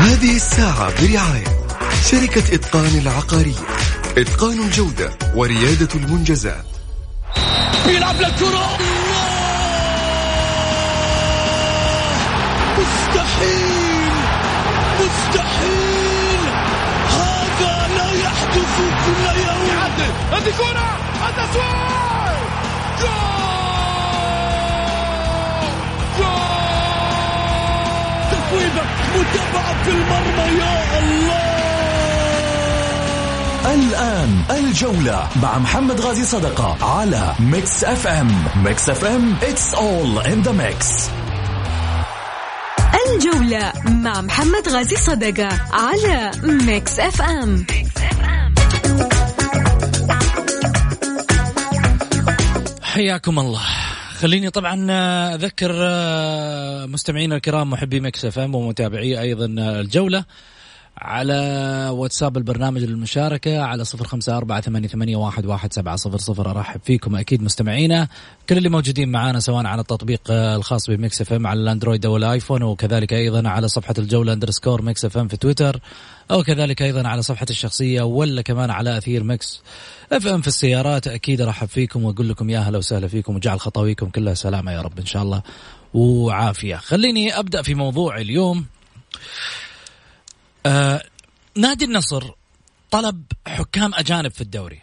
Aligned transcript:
هذه 0.00 0.36
الساعة 0.36 0.90
برعاية 0.90 1.44
شركة 2.10 2.54
إتقان 2.54 2.98
العقارية. 2.98 3.66
إتقان 4.18 4.58
الجودة 4.58 5.10
وريادة 5.34 5.88
المنجزات. 5.94 6.64
يلعب 7.86 8.14
للكرة. 8.14 8.78
مستحيل! 12.78 14.12
مستحيل! 15.00 16.40
هذا 17.08 17.88
لا 17.96 18.10
يحدث 18.12 18.76
كل 19.06 19.40
يوم. 19.40 19.78
هذه 20.32 20.50
كرة. 20.58 20.98
التسويق 21.28 22.36
جول! 23.00 23.29
متابعة 29.34 29.82
في 29.84 29.90
المرمى 29.90 30.58
يا 30.60 30.98
الله! 30.98 31.50
الآن 33.74 34.42
الجولة 34.50 35.28
مع 35.42 35.58
محمد 35.58 36.00
غازي 36.00 36.24
صدقة 36.24 36.76
على 36.98 37.34
Mix 37.40 37.84
FM. 37.84 38.44
Mix 38.64 38.90
FM 38.90 39.36
it's 39.40 39.74
all 39.74 40.26
in 40.26 40.42
the 40.48 40.52
mix. 40.52 41.10
الجولة 43.10 43.72
مع 43.84 44.20
محمد 44.20 44.68
غازي 44.68 44.96
صدقة 44.96 45.48
على 45.72 46.30
Mix 46.42 46.98
FM. 47.00 47.66
حياكم 52.82 53.38
الله. 53.38 53.60
خليني 54.20 54.50
طبعا 54.50 54.90
أذكر 55.34 55.70
آه، 55.74 56.86
مستمعينا 56.86 57.36
الكرام 57.36 57.70
محبي 57.70 58.00
مكس 58.00 58.24
أف 58.24 58.38
إم 58.38 58.54
ومتابعي 58.54 59.20
أيضا 59.20 59.46
الجولة. 59.80 60.24
على 61.00 61.34
واتساب 61.92 62.36
البرنامج 62.36 62.84
للمشاركة 62.84 63.60
على 63.60 63.84
صفر 63.84 64.06
خمسة 64.06 64.36
أربعة 64.36 64.60
ثمانية, 64.60 64.88
ثمانية 64.88 65.16
واحد, 65.16 65.46
واحد 65.46 65.72
سبعة 65.72 65.96
صفر 65.96 66.18
صفر. 66.18 66.50
أرحب 66.50 66.80
فيكم 66.84 67.16
أكيد 67.16 67.42
مستمعينا. 67.42 68.08
كل 68.48 68.58
اللي 68.58 68.68
موجودين 68.68 69.08
معنا 69.08 69.40
سواء 69.40 69.66
على 69.66 69.80
التطبيق 69.80 70.20
الخاص 70.30 70.90
ب 70.90 71.20
Mix 71.20 71.32
FM 71.32 71.46
على 71.46 71.60
الأندرويد 71.60 72.06
أو 72.06 72.16
الآيفون 72.16 72.62
وكذلك 72.62 73.12
أيضا 73.12 73.48
على 73.48 73.68
صفحة 73.68 73.94
الجولة 73.98 74.32
underscore 74.32 74.82
Mix 74.82 75.04
FM 75.04 75.28
في 75.28 75.36
تويتر 75.36 75.80
أو 76.30 76.42
كذلك 76.42 76.82
أيضا 76.82 77.08
على 77.08 77.22
صفحة 77.22 77.46
الشخصية 77.50 78.02
ولا 78.02 78.42
كمان 78.42 78.70
على 78.70 78.98
أثير 78.98 79.24
Mix 79.24 79.62
FM 80.12 80.40
في 80.40 80.48
السيارات. 80.48 81.08
أكيد 81.08 81.40
أرحب 81.40 81.68
فيكم 81.68 82.04
وأقول 82.04 82.28
لكم 82.28 82.50
يا 82.50 82.58
هلا 82.58 82.78
وسهلا 82.78 83.08
فيكم 83.08 83.36
وجعل 83.36 83.60
خطاويكم 83.60 84.06
كلها 84.06 84.34
سلامة 84.34 84.72
يا 84.72 84.82
رب 84.82 84.98
إن 84.98 85.06
شاء 85.06 85.22
الله 85.22 85.42
وعافية. 85.94 86.76
خليني 86.76 87.38
أبدأ 87.38 87.62
في 87.62 87.74
موضوع 87.74 88.16
اليوم. 88.16 88.66
آه 90.66 91.02
نادي 91.56 91.84
النصر 91.84 92.30
طلب 92.90 93.22
حكام 93.46 93.94
أجانب 93.94 94.30
في 94.30 94.40
الدوري 94.40 94.82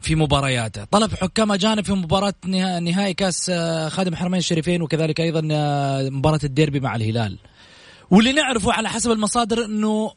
في 0.00 0.14
مبارياته. 0.14 0.84
طلب 0.84 1.14
حكام 1.14 1.52
أجانب 1.52 1.84
في 1.84 1.92
مباراة 1.92 2.34
نهائي 2.80 3.14
كاس 3.14 3.50
آه، 3.50 3.88
خادم 3.88 4.12
الحرمين 4.12 4.38
الشريفين 4.38 4.82
وكذلك 4.82 5.20
أيضا 5.20 5.48
آه، 5.52 6.08
مباراة 6.08 6.40
الديربي 6.44 6.80
مع 6.80 6.96
الهلال. 6.96 7.38
واللي 8.10 8.32
نعرفه 8.32 8.72
على 8.72 8.88
حسب 8.88 9.10
المصادر 9.10 9.64
إنه 9.64 10.12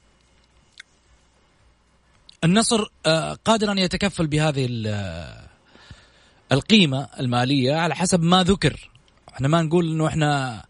النصر 2.44 2.86
آه، 3.06 3.38
قادر 3.46 3.72
أن 3.72 3.78
يتكفل 3.78 4.28
بهذه 4.28 4.68
القيمة 6.52 7.08
المالية 7.20 7.76
على 7.76 7.96
حسب 7.96 8.24
ما 8.24 8.44
ذكر. 8.44 8.90
إحنا 9.34 9.48
ما 9.48 9.62
نقول 9.62 9.92
إنه 9.92 10.08
إحنا 10.08 10.64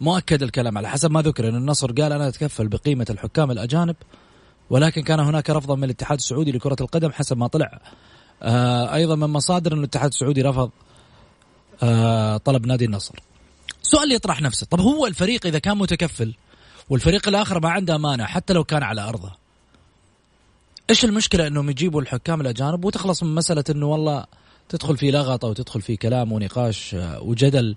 مؤكد 0.00 0.42
الكلام. 0.42 0.78
على 0.78 0.88
حسب 0.88 1.10
ما 1.10 1.22
ذكر 1.22 1.48
إن 1.48 1.56
النصر 1.56 1.92
قال 1.92 2.12
أنا 2.12 2.28
أتكفل 2.28 2.68
بقيمة 2.68 3.06
الحكام 3.10 3.50
الأجانب 3.50 3.96
ولكن 4.70 5.02
كان 5.02 5.20
هناك 5.20 5.50
رفضا 5.50 5.74
من 5.74 5.84
الاتحاد 5.84 6.18
السعودي 6.18 6.52
لكرة 6.52 6.76
القدم 6.80 7.12
حسب 7.12 7.36
ما 7.36 7.46
طلع. 7.46 7.80
آه 8.42 8.94
أيضا 8.94 9.14
من 9.14 9.26
مصادر 9.26 9.72
إن 9.72 9.78
الاتحاد 9.78 10.10
السعودي 10.10 10.42
رفض 10.42 10.70
آه 11.82 12.36
طلب 12.36 12.66
نادي 12.66 12.84
النصر. 12.84 13.14
سؤال 13.82 14.12
يطرح 14.12 14.42
نفسه. 14.42 14.66
طب 14.70 14.80
هو 14.80 15.06
الفريق 15.06 15.46
إذا 15.46 15.58
كان 15.58 15.78
متكفل 15.78 16.34
والفريق 16.90 17.28
الآخر 17.28 17.60
ما 17.60 17.70
عنده 17.70 17.94
امانه 17.94 18.24
حتى 18.24 18.52
لو 18.52 18.64
كان 18.64 18.82
على 18.82 19.00
أرضه 19.00 19.32
إيش 20.90 21.04
المشكلة 21.04 21.46
إنهم 21.46 21.70
يجيبوا 21.70 22.00
الحكام 22.00 22.40
الأجانب 22.40 22.84
وتخلص 22.84 23.22
من 23.22 23.34
مسألة 23.34 23.64
إنه 23.70 23.86
والله 23.86 24.24
تدخل 24.68 24.96
في 24.96 25.10
لغط 25.10 25.44
أو 25.44 25.52
تدخل 25.52 25.82
في 25.82 25.96
كلام 25.96 26.32
ونقاش 26.32 26.94
آه، 26.94 27.22
وجدل 27.22 27.76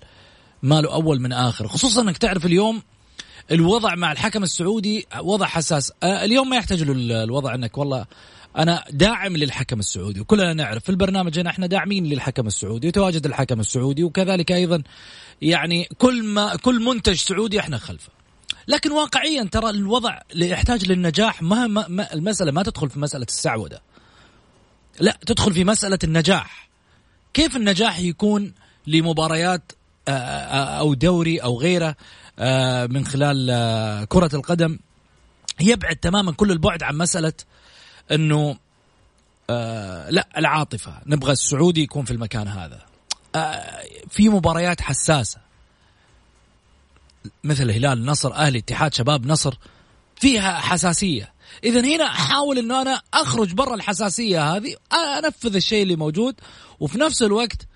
ماله 0.64 0.94
أول 0.94 1.22
من 1.22 1.34
آخر. 1.34 1.68
خصوصا 1.68 2.02
إنك 2.02 2.18
تعرف 2.18 2.46
اليوم 2.46 2.82
الوضع 3.52 3.96
مع 3.96 4.12
الحكم 4.12 4.44
السعودي 4.44 5.08
وضع 5.20 5.46
حساس. 5.46 5.92
آه، 6.04 6.26
اليوم 6.26 6.50
ما 6.50 6.56
يحتاج 6.56 6.84
له 6.84 7.24
الوضع 7.24 7.56
إنك 7.56 7.78
والله 7.78 8.06
أنا 8.58 8.84
داعم 8.92 9.38
للحكم 9.38 9.80
السعودي 9.80 10.20
وكلنا 10.20 10.54
نعرف 10.54 10.84
في 10.84 10.90
البرنامج 10.90 11.40
هنا 11.40 11.50
إحنا 11.50 11.68
داعمين 11.68 12.06
للحكم 12.06 12.48
السعودي 12.48 12.88
وتواجد 12.88 13.26
الحكم 13.26 13.60
السعودي 13.60 14.04
وكذلك 14.04 14.52
أيضا 14.52 14.84
يعني 15.42 15.90
كل 15.98 16.24
ما 16.24 16.56
كل 16.56 16.84
منتج 16.84 17.16
سعودي 17.16 17.60
إحنا 17.60 17.78
خلفه. 17.78 18.10
لكن 18.68 18.92
واقعيا 18.92 19.44
ترى 19.44 19.70
الوضع 19.70 20.22
اللي 20.32 20.50
يحتاج 20.50 20.92
للنجاح. 20.92 21.42
ما, 21.42 21.68
ما 21.68 22.14
المسألة 22.14 22.52
ما 22.52 22.64
تدخل 22.64 22.90
في 22.90 23.00
مسألة 23.00 23.26
السعودة. 23.30 23.82
لا 25.00 25.18
تدخل 25.26 25.54
في 25.54 25.64
مسألة 25.64 26.00
النجاح. 26.04 26.70
كيف 27.34 27.56
النجاح 27.56 28.00
يكون 28.00 28.54
لمباريات 28.88 29.72
أو 30.10 30.94
دوري 30.94 31.38
أو 31.38 31.60
غيره 31.60 31.96
آه، 32.40 32.86
من 32.86 33.06
خلال 33.06 34.08
كرة 34.08 34.30
القدم. 34.34 34.80
يبعد 35.60 35.96
تماما 35.96 36.32
كل 36.32 36.52
البعد 36.52 36.84
عن 36.84 36.98
مسألة 36.98 37.34
إنه 38.12 38.58
لا 40.10 40.28
العاطفة. 40.38 41.02
نبغى 41.06 41.32
السعودي 41.32 41.82
يكون 41.84 42.06
في 42.06 42.12
المكان 42.12 42.48
هذا. 42.48 42.86
في 44.10 44.30
مباريات 44.30 44.82
حساسة. 44.82 45.38
مثل 47.44 47.72
هلال 47.72 48.06
نصر 48.06 48.34
أهلي 48.34 48.60
اتحاد 48.60 48.94
شباب 48.94 49.26
نصر 49.26 49.58
فيها 50.16 50.60
حساسية. 50.60 51.34
اذا 51.64 51.96
هنا 51.96 52.06
أحاول 52.06 52.58
إنه 52.58 52.82
أنا 52.82 53.02
أخرج 53.14 53.54
برا 53.54 53.76
الحساسية 53.76 54.56
هذه 54.56 54.76
أنفذ 55.18 55.56
الشيء 55.56 55.84
اللي 55.84 55.96
موجود 55.96 56.36
وفي 56.80 56.98
نفس 56.98 57.24
الوقت 57.24 57.67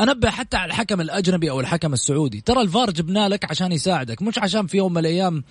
أنبه 0.00 0.30
حتى 0.30 0.56
على 0.56 0.70
الحكم 0.70 1.00
الأجنبي 1.00 1.50
أو 1.50 1.60
الحكم 1.60 1.92
السعودي. 1.92 2.40
ترى 2.40 2.60
الفار 2.60 2.90
جبنا 2.90 3.28
لك 3.28 3.50
عشان 3.50 3.72
يساعدك 3.72 4.22
مش 4.22 4.38
عشان 4.38 4.66
في 4.66 4.76
يوم 4.76 4.92
من 4.92 4.98
الأيام 4.98 5.44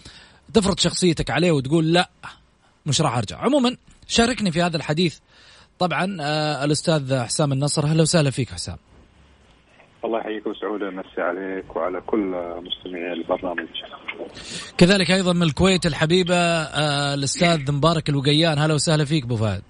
تفرض 0.54 0.80
شخصيتك 0.80 1.30
عليه 1.30 1.52
وتقول 1.52 1.94
لا 1.94 2.10
مش 2.86 3.02
راح 3.02 3.18
أرجع. 3.18 3.38
عموما 3.38 3.78
شاركني 4.08 4.52
في 4.52 4.62
هذا 4.62 4.78
الحديث. 4.78 5.18
طبعا 5.80 6.18
آه 6.22 6.64
الأستاذ 6.64 7.20
حسام 7.20 7.52
النصر 7.52 7.84
أهلا 7.84 8.02
وسهلا 8.02 8.30
فيك 8.30 8.50
حسام. 8.50 8.78
الله 10.06 10.20
يحييك 10.20 10.48
وسعود 10.48 10.82
ويمسي 10.82 11.22
عليك 11.22 11.76
وعلى 11.76 12.02
كل 12.02 12.34
مستمعي 12.64 13.14
البرنامج. 13.14 13.68
كذلك 14.78 15.12
أيضا 15.12 15.34
من 15.34 15.44
الكويت 15.44 15.86
الحبيبة 15.86 16.36
آه 16.36 17.14
الأستاذ 17.14 17.72
مبارك 17.72 18.10
الوقيان. 18.10 18.60
هلا 18.60 18.74
وسهلا 18.74 19.06
فيك 19.06 19.24
أبو 19.24 19.36
فهد. 19.36 19.62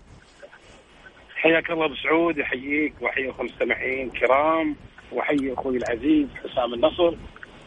حياك 1.43 1.71
الله 1.71 1.85
أبو 1.85 1.95
سعود 1.95 2.37
يحييك 2.37 2.93
وأحيي 3.01 3.29
أخوي 3.29 3.47
المستمعين 3.47 4.09
كرام 4.09 4.75
وأحيي 5.11 5.53
أخوي 5.53 5.77
العزيز 5.77 6.27
حسام 6.43 6.73
النصر. 6.73 7.13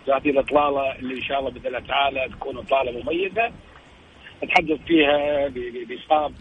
هذه 0.09 0.31
الإطلالة 0.31 0.98
اللي 0.98 1.14
إن 1.14 1.22
شاء 1.22 1.38
الله 1.38 1.50
بإذن 1.50 1.66
الله 1.66 1.81
تعالى 1.81 2.28
تكون 2.28 2.59
إطلالة 2.59 3.03
مميزة. 3.03 3.53
نتحدث 4.44 4.78
فيها 4.86 5.48
باصاب 5.88 6.32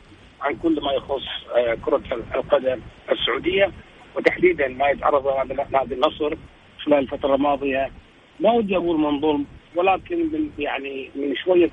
عن 0.42 0.56
كل 0.56 0.82
ما 0.82 0.92
يخص 0.92 1.24
آه، 1.56 1.78
كرة 1.86 2.02
القدم 2.36 2.82
السعودية 3.12 3.72
وتحديدا 4.16 4.68
ما 4.68 4.90
يتعرض 4.90 5.28
له 5.28 5.68
نادي 5.72 5.94
النصر 5.94 6.36
خلال 6.86 7.00
الفترة 7.00 7.36
الماضية. 7.36 7.92
ما 8.40 8.52
ودي 8.52 8.78
أقول 8.78 9.00
من 9.00 9.22
ظلم 9.22 9.46
ولكن 9.76 10.18
من 10.18 10.50
يعني 10.60 11.10
من 11.16 11.36
شوية 11.36 11.72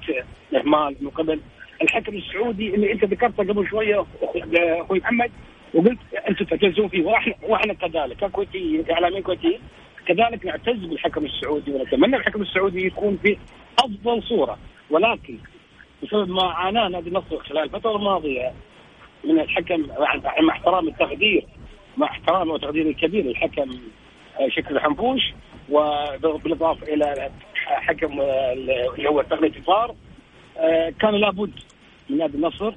إهمال 0.54 0.96
من 1.00 1.10
قبل. 1.10 1.40
الحكم 1.82 2.16
السعودي 2.16 2.74
اللي 2.74 2.92
أنت 2.92 3.04
ذكرته 3.04 3.42
قبل 3.42 3.68
شوية 3.68 4.04
أخوي 4.22 4.98
محمد 4.98 5.30
وقلت 5.74 5.98
أنتم 6.28 6.44
تعتزون 6.44 6.88
فيه 6.88 7.04
وإحنا 7.04 7.34
وإحنا 7.42 7.74
كذلك. 7.74 8.16
ككويتيين 8.16 8.82
كاعلاميين 8.82 9.22
كويتيين 9.22 9.60
كذلك 10.06 10.46
نعتز 10.46 10.84
بالحكم 10.84 11.24
السعودي 11.24 11.72
ونتمنى 11.72 12.16
الحكم 12.16 12.42
السعودي 12.42 12.86
يكون 12.86 13.18
في 13.22 13.36
أفضل 13.78 14.22
صورة. 14.22 14.58
ولكن 14.90 15.38
بسبب 16.02 16.28
ما 16.30 16.42
عاناه 16.42 16.88
نادي 16.88 17.08
النصر 17.08 17.38
خلال 17.38 17.62
الفترة 17.62 17.96
الماضية 17.96 18.52
من 19.24 19.40
الحكم 19.40 19.86
مع 20.40 20.52
احترام 20.52 20.88
التقدير 20.88 21.46
مع 21.96 22.06
احترام 22.06 22.50
وتقديري 22.50 22.90
الكبير 22.90 23.24
للحكم 23.24 23.70
آه، 24.40 24.48
شكل 24.48 24.76
الحنفوش 24.76 25.20
وبالإضافة 25.70 26.94
إلى 26.94 27.30
حكم 27.66 28.20
آه، 28.20 28.52
اللي 28.52 29.08
هو 29.08 29.22
تقنية 29.22 29.48
الفار 29.48 29.94
آه، 30.58 30.92
كان 31.00 31.14
لابد 31.14 31.52
من 32.10 32.18
نادي 32.18 32.36
النصر. 32.36 32.74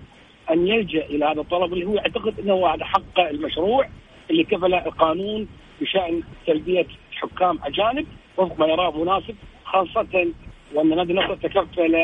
أن 0.52 0.68
يلجأ 0.68 1.06
إلى 1.06 1.26
هذا 1.26 1.42
الطلب 1.42 1.74
اللي 1.74 1.86
هو 1.86 1.96
يعتقد 1.96 2.40
إنه 2.40 2.68
هذا 2.68 2.86
حق 2.86 3.20
المشروع 3.20 3.90
اللي 4.30 4.44
كفله 4.44 4.86
القانون 4.86 5.48
بشأن 5.82 6.24
تلبية 6.48 6.88
حكام 7.16 7.60
أجانب 7.64 8.08
وفق 8.38 8.60
ما 8.60 8.66
يراه 8.68 9.04
مناسب 9.04 9.36
خاصة 9.66 10.28
وأن 10.74 10.96
نادي 10.96 11.12
النصر 11.12 11.36
تكفل 11.36 11.96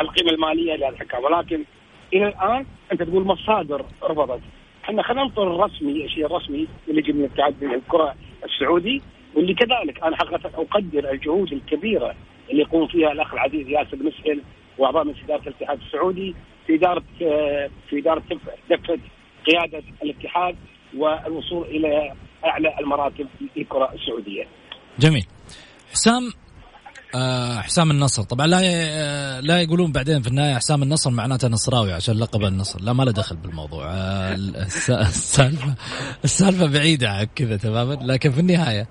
القيمة 0.00 0.30
المالية 0.30 0.76
لهذا 0.76 0.88
الحكام. 0.88 1.24
ولكن 1.24 1.64
إلى 2.12 2.28
الآن 2.28 2.66
أنت 2.92 3.02
تقول 3.02 3.24
مصادر 3.24 3.84
رفضت. 4.02 4.40
إحنا 4.84 5.02
خلينا 5.02 5.22
ننطر 5.22 5.54
الرسمي 5.54 6.04
الشيء 6.04 6.26
الرسمي 6.26 6.68
اللي 6.88 7.00
يجي 7.00 7.12
من 7.12 7.24
اتحاد 7.24 7.62
الكرة 7.62 8.14
السعودي 8.44 9.02
واللي 9.34 9.54
كذلك 9.54 10.02
أنا 10.02 10.16
حقيقة 10.16 10.50
أقدر 10.54 11.10
الجهود 11.10 11.52
الكبيرة 11.52 12.14
اللي 12.50 12.62
يقوم 12.62 12.86
فيها 12.86 13.12
الأخ 13.12 13.34
العزيز 13.34 13.68
ياسر 13.68 13.96
مسهل 13.96 14.40
وأعضاء 14.78 15.04
من 15.04 15.14
اداره 15.24 15.42
الاتحاد 15.48 15.80
السعودي 15.86 16.34
في 16.66 16.74
إدارة 16.74 17.02
في 17.90 17.98
إدارة 17.98 18.22
دفه 18.70 18.98
قيادة 19.46 19.84
الاتحاد 20.02 20.56
والوصول 20.96 21.66
إلى 21.66 22.12
أعلى 22.44 22.78
المراتب 22.80 23.26
للكره 23.56 23.92
السعودية. 23.94 24.44
جميل. 24.98 25.26
حسام 25.92 26.32
آه 27.14 27.60
حسام 27.60 27.90
النصر. 27.90 28.22
طبعا 28.22 28.46
لا 28.46 28.60
آه 28.64 29.40
لا 29.40 29.60
يقولون 29.60 29.92
بعدين 29.92 30.22
في 30.22 30.28
النهاية 30.28 30.54
حسام 30.54 30.82
النصر 30.82 31.10
معناته 31.10 31.48
نصراوي 31.48 31.92
عشان 31.92 32.18
لقب 32.18 32.44
النصر. 32.44 32.80
لا 32.80 32.92
ما 32.92 33.02
له 33.02 33.12
دخل 33.12 33.36
بالموضوع. 33.36 33.84
آه 33.86 34.34
السالفة 34.34 35.74
السالفة 36.24 36.66
بعيدة 36.66 37.10
عن 37.10 37.24
كذا 37.24 37.56
تماما 37.56 37.94
لكن 38.02 38.30
في 38.30 38.40
النهاية. 38.40 38.88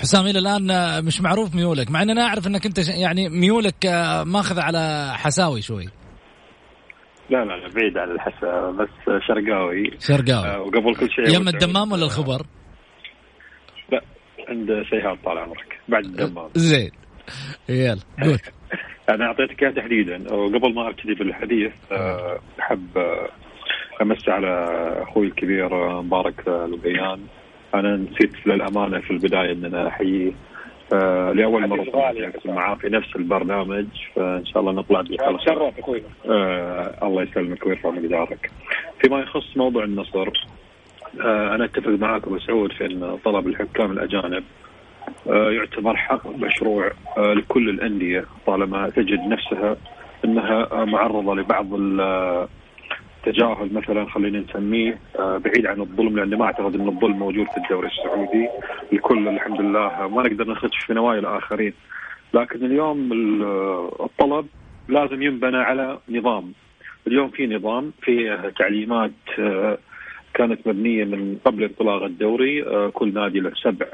حسام 0.00 0.26
إلى 0.26 0.38
الآن 0.38 0.70
آه، 0.70 1.00
مش 1.00 1.20
معروف 1.20 1.54
ميولك 1.54 1.90
مع 1.90 2.02
ان 2.02 2.10
أنا 2.10 2.22
أعرف 2.22 2.46
إنك 2.46 2.66
أنت 2.66 2.88
يعني 2.88 3.28
ميولك 3.28 3.86
آه، 3.86 4.24
ماخذ 4.24 4.60
على 4.60 5.12
حساوي 5.14 5.62
شوي. 5.62 5.88
لا 7.30 7.44
لا 7.44 7.56
لا 7.56 7.68
بعيد 7.74 7.98
عن 7.98 8.10
الحسا 8.10 8.70
بس 8.70 9.22
شرقاوي. 9.26 9.90
شرقاوي. 9.98 10.48
آه 10.48 10.60
وقبل 10.60 10.94
كل 10.94 11.10
شيء 11.10 11.28
يم 11.36 11.48
الدمام 11.48 11.92
ولا 11.92 12.04
الخبر؟ 12.04 12.46
لا 13.92 14.00
عند 14.48 14.82
شيهاب 14.90 15.18
طال 15.24 15.38
عمرك 15.38 15.80
بعد 15.88 16.04
الدمام. 16.04 16.48
زين. 16.54 16.90
يلا 17.68 18.00
قول. 18.22 18.38
أنا 19.10 19.24
أعطيتك 19.24 19.62
اياه 19.62 19.70
تحديدا. 19.70 20.34
وقبل 20.34 20.74
ما 20.74 20.88
أبتدي 20.88 21.14
بالحديث 21.14 21.72
آه، 21.92 22.38
أحب 22.60 22.98
آه، 22.98 23.28
أمس 24.02 24.28
على 24.28 24.48
أخوي 25.02 25.26
الكبير 25.26 25.66
آه، 25.66 26.02
مبارك 26.02 26.48
لبيان. 26.48 27.20
أنا 27.74 27.96
نسيت 27.96 28.46
للأمانة 28.46 29.00
في 29.00 29.10
البداية 29.10 29.52
ان 29.52 29.64
أنا 29.64 29.88
أحييه. 29.88 30.32
آه 30.92 31.32
لأول 31.32 31.68
مرة 31.68 31.82
اكون 32.28 32.54
معاه 32.54 32.74
في 32.74 32.88
نفس 32.88 33.16
البرنامج 33.16 33.86
فإن 34.16 34.46
شاء 34.46 34.60
الله 34.60 34.72
نطلع 34.72 35.00
شرف 35.44 35.78
أخوي. 35.78 36.02
آه 36.26 36.94
الله 37.02 37.22
يسلمك 37.22 37.66
ويرفع 37.66 37.90
مقدارك 37.90 38.50
فيما 39.00 39.20
يخص 39.20 39.56
موضوع 39.56 39.84
النصر 39.84 40.28
آه 41.20 41.54
أنا 41.54 41.64
أتفق 41.64 41.88
معك 41.88 42.24
ابو 42.24 42.38
سعود 42.38 42.72
في 42.72 42.86
إن 42.86 43.18
طلب 43.24 43.46
الحكام 43.46 43.92
الأجانب 43.92 44.44
آه 45.30 45.50
يعتبر 45.50 45.96
حق 45.96 46.26
مشروع 46.26 46.90
آه 47.18 47.32
لكل 47.34 47.68
الأندية 47.68 48.24
طالما 48.46 48.88
تجد 48.90 49.20
نفسها 49.28 49.76
إنها 50.24 50.84
معرضة 50.84 51.34
لبعض 51.34 51.66
تجاهل 53.24 53.72
مثلا 53.72 54.10
خلينا 54.10 54.38
نسميه 54.40 54.98
آه، 55.18 55.38
بعيد 55.38 55.66
عن 55.66 55.80
الظلم 55.80 56.16
لأن 56.16 56.38
ما 56.38 56.44
أعتقد 56.44 56.74
إن 56.74 56.88
الظلم 56.88 57.18
موجود 57.18 57.46
في 57.46 57.56
الدوري 57.56 57.88
السعودي. 57.88 58.48
الكل 58.92 59.28
الحمد 59.28 59.60
لله 59.60 60.08
ما 60.08 60.22
نقدر 60.22 60.48
نخش 60.48 60.78
في 60.86 60.94
نوايا 60.94 61.18
الآخرين. 61.20 61.72
لكن 62.34 62.64
اليوم 62.64 63.12
الطلب 64.00 64.46
لازم 64.88 65.22
ينبنى 65.22 65.56
على 65.56 65.98
نظام. 66.08 66.52
اليوم 67.06 67.28
في 67.28 67.46
نظام 67.46 67.92
في 68.02 68.38
تعليمات 68.58 69.10
آه، 69.38 69.78
كانت 70.34 70.66
مبنية 70.66 71.04
من 71.04 71.38
قبل 71.44 71.62
انطلاق 71.62 72.02
الدوري. 72.02 72.66
آه، 72.66 72.88
كل 72.88 73.14
نادي 73.14 73.40
له 73.40 73.52
سبع 73.62 73.86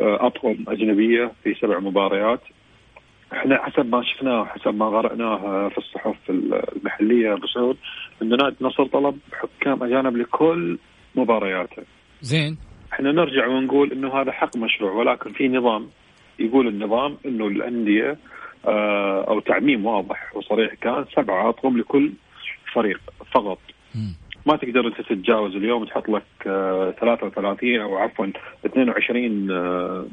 أطقم 0.00 0.56
أجنبية 0.68 1.32
في 1.44 1.54
سبع 1.54 1.78
مباريات. 1.78 2.40
إحنا 3.32 3.62
حسب 3.62 3.86
ما 3.86 4.02
شفناه 4.02 4.40
وحسب 4.40 4.74
ما 4.74 4.88
قرأناه 4.88 5.68
في 5.68 5.78
الصحف 5.78 6.16
المحلية 6.30 7.32
أبو 7.32 7.46
سعود 7.46 7.76
ان 8.22 8.28
نادي 8.28 8.56
النصر 8.60 8.86
طلب 8.86 9.18
حكام 9.32 9.82
أجانب 9.82 10.16
لكل 10.16 10.78
مبارياته. 11.14 11.82
زين. 12.20 12.58
إحنا 12.92 13.12
نرجع 13.12 13.46
ونقول 13.46 13.92
إنه 13.92 14.20
هذا 14.20 14.32
حق 14.32 14.56
مشروع 14.56 14.92
ولكن 14.92 15.32
في 15.32 15.48
نظام 15.48 15.88
يقول 16.38 16.68
النظام 16.68 17.16
إنه 17.26 17.46
الأندية 17.46 18.18
آه 18.66 19.24
أو 19.28 19.40
تعميم 19.40 19.86
واضح 19.86 20.36
وصريح 20.36 20.74
كان 20.74 21.04
سبعة 21.16 21.48
اطقم 21.48 21.78
لكل 21.78 22.12
فريق 22.72 23.00
فقط. 23.34 23.58
م. 23.94 23.98
ما 24.46 24.56
تقدر 24.56 24.86
أنت 24.86 25.00
تتجاوز 25.00 25.56
اليوم 25.56 25.84
تحط 25.84 26.08
لك 26.08 26.22
آه 26.46 26.90
33 26.90 27.80
أو 27.80 27.96
عفوا 27.96 28.26
22 28.66 29.50
آه 29.50 30.06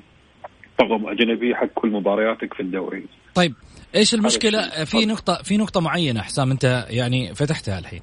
طقم 0.79 1.07
أجنبي 1.07 1.56
حق 1.56 1.68
كل 1.75 1.89
مبارياتك 1.89 2.53
في 2.53 2.59
الدوري. 2.59 3.06
طيب 3.35 3.53
إيش 3.95 4.13
المشكلة؟ 4.13 4.85
في 4.85 5.06
نقطة 5.06 5.44
في 5.44 5.57
نقطة 5.57 5.81
معينة 5.81 6.21
حسام 6.21 6.51
أنت 6.51 6.85
يعني 6.89 7.35
فتحتها 7.35 7.79
الحين. 7.79 8.01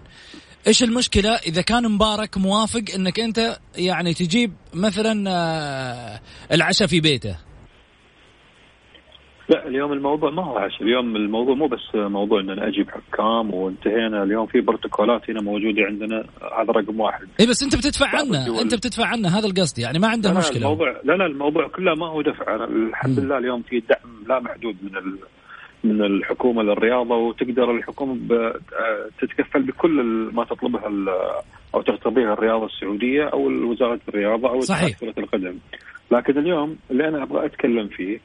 إيش 0.67 0.83
المشكلة؟ 0.83 1.31
إذا 1.31 1.63
كان 1.63 1.91
مبارك 1.93 2.39
موافق 2.39 2.83
إنك 2.95 3.21
أنت 3.21 3.59
يعني 3.77 4.15
تجيب 4.15 4.53
مثلا 4.75 5.31
آه، 5.31 6.21
العشاء 6.53 6.89
في 6.89 7.01
بيته. 7.01 7.37
لا 9.49 9.69
اليوم 9.69 9.93
الموضوع 9.93 10.31
ما 10.31 10.45
هو 10.45 10.59
عشان 10.59 10.87
اليوم 10.87 11.17
الموضوع 11.17 11.55
مو 11.55 11.67
بس 11.67 11.95
موضوع 11.95 12.41
إن 12.41 12.51
أنا 12.51 12.69
أجيب 12.69 12.91
حكام 12.91 13.55
وانتهينا. 13.55 14.23
اليوم 14.23 14.47
في 14.47 14.61
بروتوكولات 14.61 15.31
هنا 15.31 15.43
موجودة 15.43 15.83
عندنا 15.83 16.25
هذا 16.59 16.73
رقم 16.73 17.01
واحد. 17.01 17.29
اي 17.41 17.47
بس 17.47 17.63
أنت 17.63 17.77
بتدفع 17.77 18.07
عنه. 18.07 18.63
أنت 18.63 18.75
بتدفع 18.75 19.07
عنه. 19.07 19.29
هذا 19.29 19.47
القصد 19.47 19.79
يعني. 19.79 19.99
ما 19.99 20.09
عنده 20.09 20.33
لا 20.33 20.39
مشكلة. 20.39 20.57
الموضوع 20.57 21.01
لا 21.05 21.13
لا 21.13 21.27
الموضوع 21.27 21.69
كله 21.69 21.95
ما 21.95 22.07
هو 22.07 22.23
دفع. 22.23 22.65
الحمد 22.65 23.21
لله 23.21 23.39
اليوم 23.39 23.63
في 23.63 23.81
دعم 23.81 24.25
لا 24.29 24.41
محدود 24.41 24.77
من 24.83 24.97
ال... 24.97 25.19
من 25.85 26.05
الحكومة 26.05 26.63
للرياضة 26.63 27.15
وتقدر 27.15 27.71
الحكومة 27.71 28.19
تتكفل 29.21 29.63
بكل 29.63 29.91
ما 30.33 30.45
تطلبها 30.45 30.91
أو 31.75 31.83
تقتضيها 31.83 32.33
الرياضة 32.33 32.67
السعودية 32.67 33.25
أو 33.25 33.47
وزاره 33.71 34.01
الرياضة 34.09 34.49
أو 34.49 34.61
صحيح. 34.61 34.99
كرة 34.99 35.15
القدم. 35.19 35.55
لكن 36.11 36.39
اليوم 36.39 36.77
اللي 36.91 37.09
أنا 37.09 37.23
أبغى 37.23 37.47
أتكلم 37.47 37.89
فيه 37.89 38.19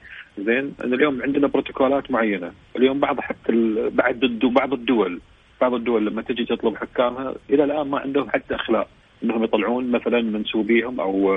زين؟ 0.43 0.73
إن 0.83 0.93
اليوم 0.93 1.21
عندنا 1.21 1.47
بروتوكولات 1.47 2.11
معينة. 2.11 2.51
اليوم 2.75 2.99
بعض 2.99 3.19
حتى 3.19 3.51
بعد 3.89 4.19
بعض 4.43 4.73
الدول. 4.73 5.19
بعض 5.61 5.73
الدول 5.73 6.05
لما 6.05 6.21
تجي 6.21 6.45
تطلب 6.45 6.75
حكامها 6.75 7.35
إلى 7.49 7.63
الآن 7.63 7.87
ما 7.87 7.99
عندهم 7.99 8.29
حتى 8.29 8.55
أخلاق. 8.55 8.87
إنهم 9.23 9.43
يطلعون 9.43 9.91
مثلا 9.91 10.21
منسوبيهم 10.21 10.99
أو 10.99 11.33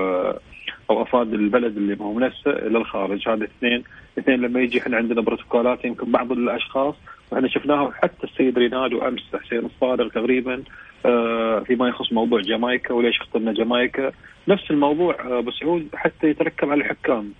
أو 0.90 1.02
أفراد 1.02 1.34
البلد 1.34 1.76
اللي 1.76 1.96
هم 2.00 2.20
نفسه 2.20 2.50
إلى 2.50 2.78
الخارج. 2.78 3.28
هذا 3.28 3.44
اثنين. 3.44 3.84
اثنين 4.19 4.40
لما 4.40 4.60
يجي 4.60 4.78
إحنا 4.81 4.96
عندنا 4.96 5.20
بروتوكولات 5.20 5.84
يمكن 5.84 6.12
بعض 6.12 6.32
الأشخاص 6.32 6.94
وإحنا 7.31 7.48
شفناها 7.48 7.91
حتى 7.91 8.24
السيد 8.24 8.58
رينالدو 8.58 8.98
أمس 9.08 9.20
حسين 9.44 9.58
الصادق 9.58 10.08
تقريبا 10.08 10.62
آه، 11.06 11.60
فيما 11.60 11.88
يخص 11.88 12.12
موضوع 12.12 12.41
جامايكا 12.41 12.94
وليش 12.94 13.20
اخترنا 13.20 13.53
جامايكا. 13.53 14.12
نفس 14.48 14.70
الموضوع 14.70 15.15
آه، 15.20 15.38
ابو 15.38 15.50
سعود 15.50 15.88
حتى 15.94 16.26
يتركب 16.29 16.70
على 16.70 16.81
الحكام. 16.81 17.32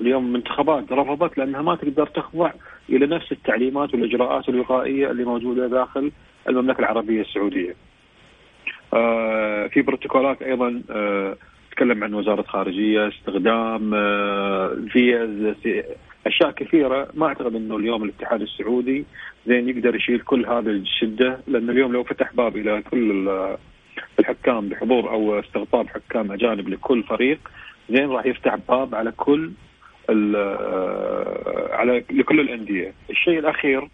اليوم 0.00 0.26
المنتخبات 0.26 0.92
رفضت 0.92 1.38
لأنها 1.38 1.62
ما 1.62 1.74
تقدر 1.74 2.06
تخضع 2.06 2.50
إلى 2.88 3.06
نفس 3.06 3.32
التعليمات 3.32 3.94
والإجراءات 3.94 4.48
الوقائية 4.48 5.10
اللي 5.10 5.24
موجودة 5.24 5.66
داخل 5.66 6.12
المملكة 6.48 6.80
العربية 6.80 7.20
السعودية. 7.20 7.74
آه 8.94 9.66
في 9.66 9.82
بروتوكولات 9.82 10.42
أيضا 10.42 10.82
آه 10.90 11.36
تتكلم 11.70 12.04
عن 12.04 12.14
وزارة 12.14 12.42
خارجية 12.42 13.08
استخدام 13.08 13.94
آه 13.94 14.76
فيز 14.88 15.54
أشياء 16.26 16.50
كثيرة 16.50 17.08
ما 17.14 17.26
أعتقد 17.26 17.54
إنه 17.54 17.76
اليوم 17.76 18.02
الاتحاد 18.02 18.42
السعودي 18.42 19.04
زين 19.46 19.68
يقدر 19.68 19.94
يشيل 19.96 20.20
كل 20.20 20.46
هذه 20.46 20.66
الشدة 20.66 21.38
لأن 21.48 21.70
اليوم 21.70 21.92
لو 21.92 22.04
فتح 22.04 22.34
باب 22.34 22.56
إلى 22.56 22.82
كل 22.90 23.28
الحكام 24.18 24.68
بحضور 24.68 25.10
أو 25.10 25.40
استقطاب 25.40 25.88
حكام 25.88 26.32
أجانب 26.32 26.68
لكل 26.68 27.02
فريق 27.02 27.38
زين 27.90 28.10
راح 28.10 28.26
يفتح 28.26 28.54
باب 28.68 28.94
على 28.94 29.12
كل 29.12 29.50
على 31.72 32.04
لكل 32.10 32.40
الأندية، 32.40 32.92
الشيء 33.10 33.38
الأخير 33.38 33.88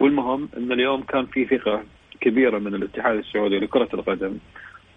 والمهم 0.00 0.48
إن 0.56 0.72
اليوم 0.72 1.02
كان 1.02 1.26
في 1.26 1.44
ثقة 1.44 1.82
كبيرة 2.20 2.58
من 2.58 2.74
الاتحاد 2.74 3.16
السعودي 3.16 3.58
لكرة 3.58 3.88
القدم 3.94 4.38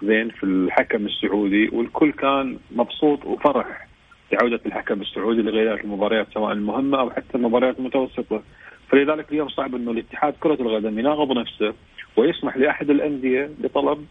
زين 0.04 0.30
في 0.30 0.44
الحكم 0.44 1.06
السعودي 1.06 1.70
والكل 1.74 2.12
كان 2.12 2.58
مبسوط 2.72 3.26
وفرح 3.26 3.88
بعودة 4.32 4.60
الحكم 4.66 5.02
السعودي 5.02 5.42
لغايه 5.42 5.82
المباريات 5.82 6.28
سواء 6.34 6.52
المهمة 6.52 7.00
أو 7.00 7.10
حتى 7.10 7.36
المباريات 7.36 7.80
المتوسطة. 7.80 8.44
فلذلك 8.90 9.32
اليوم 9.32 9.50
صعب 9.50 9.76
إنه 9.76 9.92
الاتحاد 9.92 10.34
كرة 10.40 10.54
القدم 10.54 11.00
يناقض 11.00 11.38
نفسه 11.38 11.74
ويسمح 12.18 12.58
لأحد 12.58 12.90
الأندية 12.90 13.50
بطلب 13.60 14.06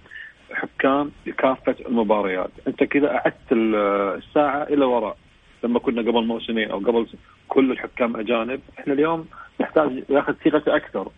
حكام 0.53 1.11
لكافة 1.27 1.75
المباريات، 1.89 2.51
أنت 2.69 2.85
كذا 2.85 3.15
أعدت 3.15 3.53
الساعة 3.53 4.63
إلى 4.63 4.85
وراء. 4.85 5.17
لما 5.65 5.79
كنا 5.79 6.03
قبل 6.03 6.27
موسمين 6.27 6.71
أو 6.71 6.79
قبل 6.79 7.07
كل 7.49 7.71
الحكام 7.73 8.17
أجانب 8.17 8.61
إحنا 8.79 8.93
اليوم 8.93 9.27
نحتاج 9.61 10.05
ياخذ 10.11 10.33
ثقته 10.33 10.77
أكثر 10.77 11.09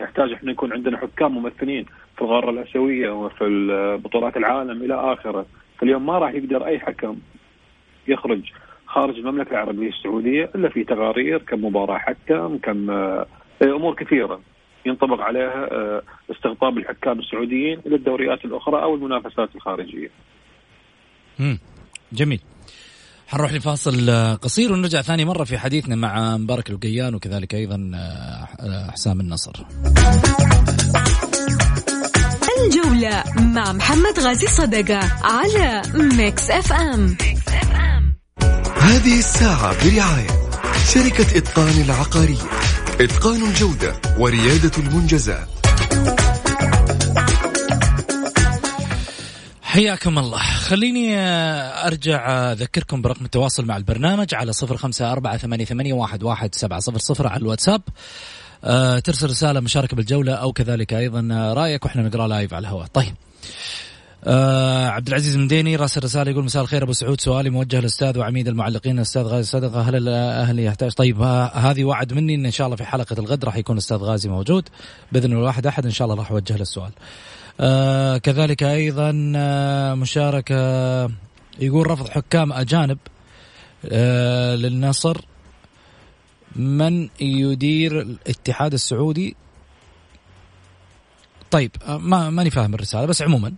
نحتاج 0.00 0.32
إحنا 0.32 0.52
يكون 0.52 0.72
عندنا 0.72 0.98
حكام 0.98 1.34
ممثلين 1.34 1.84
في 2.16 2.22
القاره 2.22 2.50
الآسيوية 2.50 3.10
وفي 3.10 3.44
بطولات 4.04 4.36
العالم 4.36 4.82
إلى 4.82 4.94
آخره 4.94 5.46
فاليوم 5.78 6.06
ما 6.06 6.18
راح 6.18 6.34
يقدر 6.34 6.66
أي 6.66 6.78
حكم 6.78 7.16
يخرج 8.08 8.52
خارج 8.86 9.18
المملكة 9.18 9.50
العربية 9.50 9.88
السعودية 9.88 10.50
إلا 10.54 10.68
في 10.68 10.84
تقارير 10.84 11.38
كم 11.38 11.64
مباراة 11.64 11.98
حكم 11.98 12.58
كم 12.58 12.90
آه، 12.90 13.26
أمور 13.62 13.94
كثيرة 13.94 14.40
ينطبق 14.86 15.20
عليها 15.20 15.72
آه، 15.72 16.02
استقطاب 16.30 16.78
الحكام 16.78 17.18
السعوديين 17.18 17.80
إلى 17.86 17.96
الدوريات 17.96 18.44
الأخرى 18.44 18.82
أو 18.82 18.94
المنافسات 18.94 19.56
الخارجية. 19.56 20.10
مم. 21.38 21.58
جميل. 22.12 22.40
حنروح 23.26 23.52
لفاصل 23.52 24.10
آه، 24.10 24.34
قصير 24.34 24.72
ونرجع 24.72 25.02
ثاني 25.02 25.24
مرة 25.24 25.44
في 25.44 25.58
حديثنا 25.58 25.96
مع 25.96 26.36
مبارك 26.36 26.70
القيان 26.70 27.14
وكذلك 27.14 27.54
أيضا 27.54 27.90
آه، 27.94 28.90
حسام 28.90 29.20
النصر. 29.20 29.52
الجولة 32.58 33.24
مع 33.36 33.72
محمد 33.72 34.18
غازي 34.20 34.46
صدقة 34.46 35.00
على 35.22 35.82
Mix 35.94 36.50
FM 36.50 37.16
هذه 38.84 39.18
الساعة 39.18 39.84
برعاية 39.84 40.26
شركة 40.94 41.38
إتقان 41.38 41.82
العقارية. 41.82 42.42
إتقان 43.00 43.42
الجودة 43.42 43.92
وريادة 44.18 44.70
المنجزات. 44.78 45.53
حياكم 49.74 50.18
الله. 50.18 50.38
خليني 50.38 51.18
أرجع 51.86 52.52
أذكركم 52.52 53.02
برقم 53.02 53.24
التواصل 53.24 53.64
مع 53.66 53.76
البرنامج 53.76 54.34
على 54.34 54.52
صفر 54.52 54.76
خمسة 54.76 55.12
أربعة 55.12 55.36
ثمانية, 55.36 55.92
واحد, 55.92 56.54
سبعة 56.54 56.80
صفر 56.80 56.98
صفر 56.98 57.26
على 57.26 57.40
الواتساب. 57.40 57.82
أه 58.64 58.98
ترسل 58.98 59.26
رسالة 59.26 59.60
مشاركة 59.60 59.96
بالجولة 59.96 60.32
أو 60.32 60.52
كذلك 60.52 60.94
أيضا 60.94 61.52
رأيك 61.56 61.84
وإحنا 61.84 62.02
نقرأ 62.02 62.28
لايف 62.28 62.54
على 62.54 62.68
الهواء. 62.68 62.86
طيب. 62.86 63.14
آه 64.24 64.88
عبد 64.88 65.08
العزيز 65.08 65.34
المديني 65.34 65.76
راسل 65.76 66.04
رسالة 66.04 66.30
يقول 66.30 66.44
مساء 66.44 66.62
الخير 66.62 66.82
أبو 66.82 66.92
سعود 66.92 67.20
سؤالي 67.20 67.50
موجه 67.50 67.80
للأستاذ 67.80 68.18
وعميد 68.18 68.48
المعلقين. 68.48 68.96
الاستاذ 68.96 69.22
غازي 69.22 69.50
صدقة 69.50 69.80
هل 69.80 69.96
الاهلي 69.96 70.64
يحتاج؟ 70.64 70.92
طيب 70.92 71.22
هذه 71.54 71.84
وعد 71.84 72.12
مني 72.12 72.34
إن 72.34 72.44
ان 72.44 72.50
شاء 72.50 72.66
الله 72.66 72.76
في 72.76 72.84
حلقة 72.84 73.16
الغد 73.18 73.44
راح 73.44 73.56
يكون 73.56 73.76
الأستاذ 73.76 73.96
غازي 73.96 74.28
موجود. 74.28 74.68
بإذن 75.12 75.32
الواحد 75.32 75.66
أحد 75.66 75.84
إن 75.84 75.92
شاء 75.92 76.04
الله 76.06 76.18
راح 76.18 76.30
أوجه 76.30 76.54
له 76.54 76.62
السؤال. 76.62 76.90
آه 76.90 77.33
كذلك 78.18 78.62
أيضا 78.62 79.32
آه 79.36 79.94
مشاركة 79.94 80.54
يقول 81.58 81.90
رفض 81.90 82.08
حكام 82.08 82.52
أجانب 82.52 82.98
آه 83.92 84.54
للنصر 84.54 85.20
من 86.56 87.08
يدير 87.20 88.00
الاتحاد 88.00 88.72
السعودي. 88.72 89.36
طيب 91.50 91.70
آه 91.86 91.98
ما 91.98 92.30
ماني 92.30 92.50
فاهم 92.50 92.74
الرسالة 92.74 93.06
بس 93.06 93.22
عموما 93.22 93.54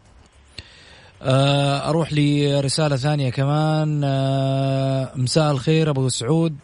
آه، 1.22 1.88
أروح 1.88 2.12
لرسالة 2.12 2.96
ثانية 2.96 3.30
كمان 3.30 4.00
آه، 4.04 5.12
مساء 5.16 5.50
الخير 5.50 5.90
أبو 5.90 6.08
سعود. 6.08 6.56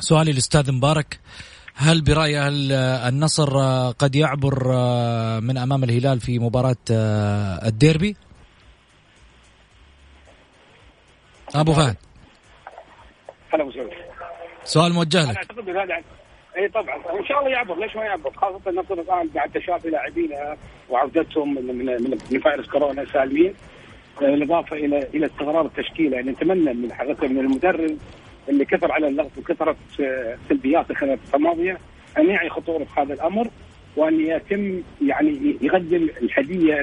سؤالي 0.00 0.30
الاستاذ 0.30 0.72
مبارك. 0.72 1.20
هل 1.78 2.02
برايي 2.02 2.38
هل 2.38 2.72
النصر 2.72 3.48
قد 3.98 4.16
يعبر 4.16 4.54
من 5.40 5.58
أمام 5.58 5.84
الهلال 5.84 6.20
في 6.20 6.38
مباراة 6.38 6.76
الديربي؟ 7.66 8.16
أبو 11.54 11.72
فهد. 11.72 11.96
هلا 13.54 13.72
سعود 13.72 13.90
سؤال 14.64 14.92
موجه 14.92 15.22
لك. 15.30 15.36
أعتقد 15.36 15.68
هذا 15.68 15.94
إي 16.56 16.68
طبعا. 16.68 16.96
وإن 16.96 17.26
شاء 17.26 17.38
الله 17.38 17.50
يعبر. 17.50 17.78
ليش 17.80 17.96
ما 17.96 18.04
يعبر؟ 18.04 18.32
خاصة 18.36 18.60
النصر 18.70 18.94
الآن 18.94 19.28
بعد 19.34 19.50
تشافي 19.50 19.90
لاعبينه 19.90 20.56
وعودتهم 20.90 21.54
من 21.54 21.66
من 21.66 21.86
من, 21.86 22.18
من 22.30 22.40
فيروس 22.40 22.66
كورونا 22.66 23.04
سالمين 23.12 23.54
بالاضافه 24.20 24.76
إلى 24.76 25.08
إلى 25.14 25.26
استقرار 25.26 25.66
التشكيلة. 25.66 26.16
يعني 26.16 26.30
نتمنى 26.30 26.74
من 26.74 26.92
حقيقة 26.92 27.28
من 27.28 27.38
المدرب 27.38 27.96
اللي 28.48 28.64
كثر 28.64 28.92
على 28.92 29.08
اللغط 29.08 29.30
وكثرت 29.38 29.76
سلبياته 30.48 30.94
خلال 30.94 31.18
الماضية 31.34 31.78
أن 32.18 32.30
يعي 32.30 32.48
خطوره 32.48 32.86
هذا 32.96 33.14
الأمر 33.14 33.48
وأن 33.96 34.20
يتم 34.20 34.82
يعني 35.02 35.56
يقدم 35.60 36.08
الهدية 36.22 36.80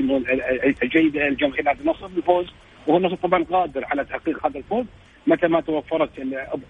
الجيدة 0.84 1.30
لجماهير 1.30 1.64
نادي 1.64 1.82
النصر 1.82 2.08
بالفوز 2.08 2.46
وهو 2.88 2.98
النصر 2.98 3.16
طبعا 3.16 3.44
قادر 3.44 3.86
على 3.86 4.06
تحقيق 4.06 4.46
هذا 4.48 4.58
الفوز 4.58 4.86
متى 5.28 5.48
ما 5.48 5.62
توفرت 5.62 6.10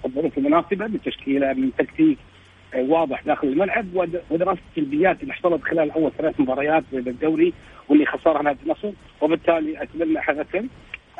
الظروف 0.05 0.37
المناسبة 0.37 0.87
من 0.87 1.01
تشكيله 1.01 1.53
من 1.53 1.71
تكتيك 1.77 2.17
واضح 2.75 3.21
داخل 3.21 3.47
الملعب 3.47 3.85
ودراسة 4.31 4.59
السلبيات 4.69 5.23
اللي 5.23 5.33
حصلت 5.33 5.63
خلال 5.63 5.91
أول 5.91 6.11
ثلاث 6.17 6.39
مباريات 6.39 6.83
بالدوري 6.91 7.53
واللي 7.89 8.05
خسرها 8.05 8.41
نادي 8.41 8.59
النصر. 8.65 8.91
وبالتالي 9.21 9.83
أتمنى 9.83 10.21
حقيقه 10.21 10.63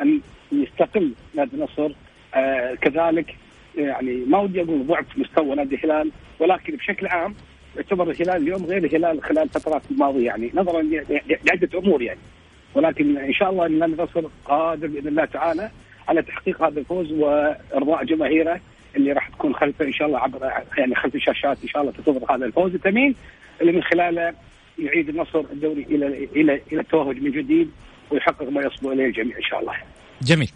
أن 0.01 0.21
يستقل 0.51 1.11
نادي 1.35 1.55
النصر 1.55 1.91
آه 2.35 2.73
كذلك 2.75 3.35
يعني 3.75 4.13
ما 4.27 4.39
ودي 4.39 4.61
أقول 4.61 4.87
ضعف 4.87 5.05
مستوى 5.17 5.55
نادي 5.55 5.75
الهلال 5.75 6.11
ولكن 6.39 6.75
بشكل 6.75 7.07
عام 7.07 7.35
يعتبر 7.75 8.09
الهلال 8.09 8.41
اليوم 8.41 8.65
غير 8.65 8.83
الهلال 8.83 9.23
خلال 9.23 9.43
الفترات 9.43 9.81
الماضية 9.91 10.25
يعني 10.25 10.51
نظرا 10.53 10.81
لعده 11.45 11.79
أمور 11.79 12.01
يعني 12.01 12.19
ولكن 12.75 13.17
إن 13.17 13.33
شاء 13.33 13.49
الله 13.49 13.65
إن 13.65 13.83
النصر 13.83 14.23
قادر 14.45 14.87
بإذن 14.87 15.07
الله 15.07 15.25
تعالى 15.25 15.71
على 16.07 16.21
تحقيق 16.21 16.63
هذا 16.63 16.79
الفوز 16.79 17.11
وإرضاء 17.11 18.03
جماهيره 18.03 18.59
اللي 18.95 19.11
راح 19.11 19.29
تكون 19.29 19.55
خلفه 19.55 19.85
إن 19.85 19.93
شاء 19.93 20.07
الله 20.07 20.19
عبر 20.19 20.51
يعني 20.77 20.95
خلف 20.95 21.15
الشاشات 21.15 21.57
إن 21.63 21.67
شاء 21.67 21.81
الله 21.81 21.93
تنتظر 21.93 22.35
هذا 22.35 22.45
الفوز 22.45 22.73
الثمين 22.73 23.15
اللي 23.61 23.71
من 23.71 23.83
خلاله 23.83 24.33
يعيد 24.79 25.09
النصر 25.09 25.39
الدوري 25.39 25.85
إلى 25.89 26.07
إلى 26.35 26.61
إلى 26.71 26.81
التوهج 26.81 27.21
من 27.21 27.31
جديد 27.31 27.71
ويحقق 28.11 28.49
ما 28.49 28.61
يصبو 28.61 28.91
إليه 28.91 29.05
الجميع 29.05 29.37
إن 29.37 29.43
شاء 29.43 29.59
الله. 29.59 29.73
جميل. 30.21 30.49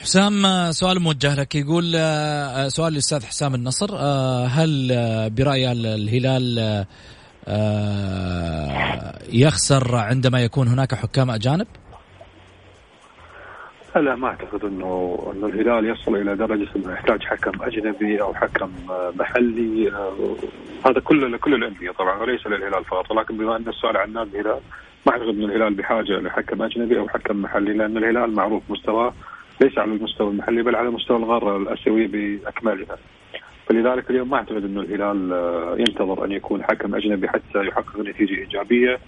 حسام 0.00 0.32
سؤال 0.72 1.00
موجه 1.00 1.34
لك. 1.40 1.54
يقول 1.54 1.92
آه، 1.96 2.68
سؤال 2.68 2.92
الاستاذ 2.92 3.26
حسام 3.26 3.54
النصر. 3.54 3.88
آه، 3.92 4.46
هل 4.46 4.88
برأي 5.30 5.72
الهلال 5.72 6.58
آه، 7.48 9.18
يخسر 9.32 9.96
عندما 9.96 10.40
يكون 10.44 10.68
هناك 10.68 10.94
حكام 10.94 11.30
أجانب؟ 11.30 11.66
لا 13.96 14.14
ما 14.16 14.28
أعتقد 14.28 14.64
إنه 14.64 15.18
إنه 15.36 15.46
الهلال 15.46 15.90
يصل 15.90 16.16
إلى 16.16 16.36
درجة 16.36 16.68
إنه 16.76 16.92
يحتاج 16.92 17.22
حكم 17.22 17.62
أجنبي 17.62 18.22
أو 18.22 18.34
حكم 18.34 18.70
محلي 19.18 19.92
هذا 20.86 21.00
كله 21.00 21.28
لكل 21.28 21.54
الأندية 21.54 21.90
طبعا 21.90 22.22
وليس 22.22 22.46
للهلال 22.46 22.84
فقط. 22.84 23.10
ولكن 23.10 23.36
بما 23.36 23.56
أن 23.56 23.68
السؤال 23.68 23.96
عن 23.96 24.12
نادي 24.12 24.40
الهلال 24.40 24.60
ما 25.06 25.12
أعتقد 25.12 25.28
ان 25.28 25.42
الهلال 25.42 25.74
بحاجة 25.74 26.12
لحكم 26.20 26.62
أجنبي 26.62 26.98
أو 26.98 27.08
حكم 27.08 27.42
محلي 27.42 27.72
لأن 27.72 27.96
الهلال 27.96 28.34
معروف 28.34 28.62
مستواه 28.68 29.12
ليس 29.60 29.78
على 29.78 29.92
المستوى 29.92 30.30
المحلي 30.30 30.62
بل 30.62 30.76
على 30.76 30.90
مستوى 30.90 31.16
القاره 31.16 31.56
الأسيوية 31.56 32.06
بأكملها. 32.06 32.98
فلذلك 33.66 34.10
اليوم 34.10 34.30
ما 34.30 34.36
أعتقد 34.36 34.64
أنه 34.64 34.80
الهلال 34.80 35.32
ينتظر 35.78 36.24
أن 36.24 36.32
يكون 36.32 36.62
حكم 36.62 36.94
أجنبي 36.94 37.28
حتى 37.28 37.58
يحقق 37.58 38.00
نتيجة 38.00 38.34
إيجابية 38.34 38.98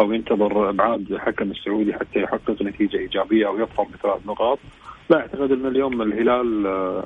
أو 0.00 0.12
ينتظر 0.12 0.70
ابعاد 0.70 1.12
الحكم 1.12 1.50
السعودي 1.50 1.94
حتى 1.94 2.20
يحقق 2.22 2.62
نتيجة 2.62 2.96
إيجابية 2.96 3.46
أو 3.46 3.58
يظفر 3.58 3.82
بثلاث 3.82 4.26
نقاط 4.26 4.58
لا 5.10 5.20
أعتقد 5.20 5.52
أن 5.52 5.66
اليوم 5.66 6.02
الهلال 6.02 6.66
آه، 6.66 7.04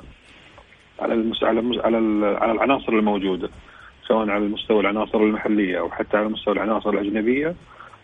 على 0.99 1.13
المس... 1.13 1.43
على 1.43 1.59
المس... 1.59 1.77
على, 1.77 1.97
على 2.41 2.51
العناصر 2.51 2.93
الموجودة 2.93 3.49
سواء 4.07 4.29
على 4.29 4.45
مستوى 4.45 4.79
العناصر 4.79 5.17
المحلية 5.17 5.79
أو 5.79 5.89
حتى 5.89 6.17
على 6.17 6.29
مستوى 6.29 6.53
العناصر 6.53 6.89
الأجنبية 6.89 7.55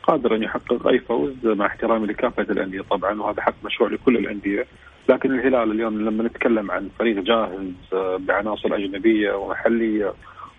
قادر 0.07 0.35
أن 0.35 0.43
يحقق 0.43 0.87
أي 0.87 0.99
فوز 0.99 1.33
مع 1.43 1.65
احترامي 1.65 2.07
لكافة 2.07 2.43
الأندية 2.43 2.81
طبعا 2.81 3.21
وهذا 3.21 3.41
حق 3.41 3.55
مشروع 3.65 3.89
لكل 3.89 4.17
الأندية 4.17 4.65
لكن 5.09 5.39
الهلال 5.39 5.71
اليوم 5.71 6.01
لما 6.01 6.23
نتكلم 6.23 6.71
عن 6.71 6.89
فريق 6.99 7.23
جاهز 7.23 7.71
آه، 7.93 8.17
بعناصر 8.17 8.75
أجنبية 8.75 9.31
ومحلية 9.33 10.13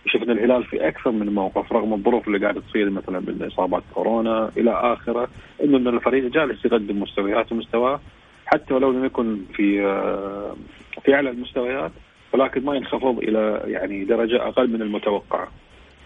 شفنا 0.07 0.33
الهلال 0.33 0.65
في 0.65 0.89
أكثر 0.89 1.11
من 1.11 1.35
موقف 1.35 1.73
رغم 1.73 1.95
الظروف 1.95 2.29
اللي 2.29 2.39
قاعدة 2.39 2.61
تصير 2.61 2.91
مثلا 2.91 3.21
من 3.21 3.49
إصابات 3.53 3.83
كورونا 3.95 4.51
إلى 4.57 4.71
آخره 4.71 5.29
إنه 5.65 5.77
إن 5.77 5.89
الفريق 5.89 6.25
جالس 6.33 6.65
يقدم 6.65 7.03
مستويات 7.03 7.53
ومستواه 7.53 8.01
حتى 8.47 8.75
ولو 8.75 8.91
لم 8.91 9.05
يكن 9.05 9.39
في 9.55 9.87
آه، 9.87 10.57
في 11.05 11.15
أعلى 11.15 11.31
المستويات 11.31 11.93
ولكن 12.33 12.65
ما 12.65 12.75
ينخفض 12.75 13.19
إلى 13.19 13.63
يعني 13.67 14.05
درجة 14.05 14.49
أقل 14.49 14.71
من 14.71 14.83
المتوقعه. 14.83 15.49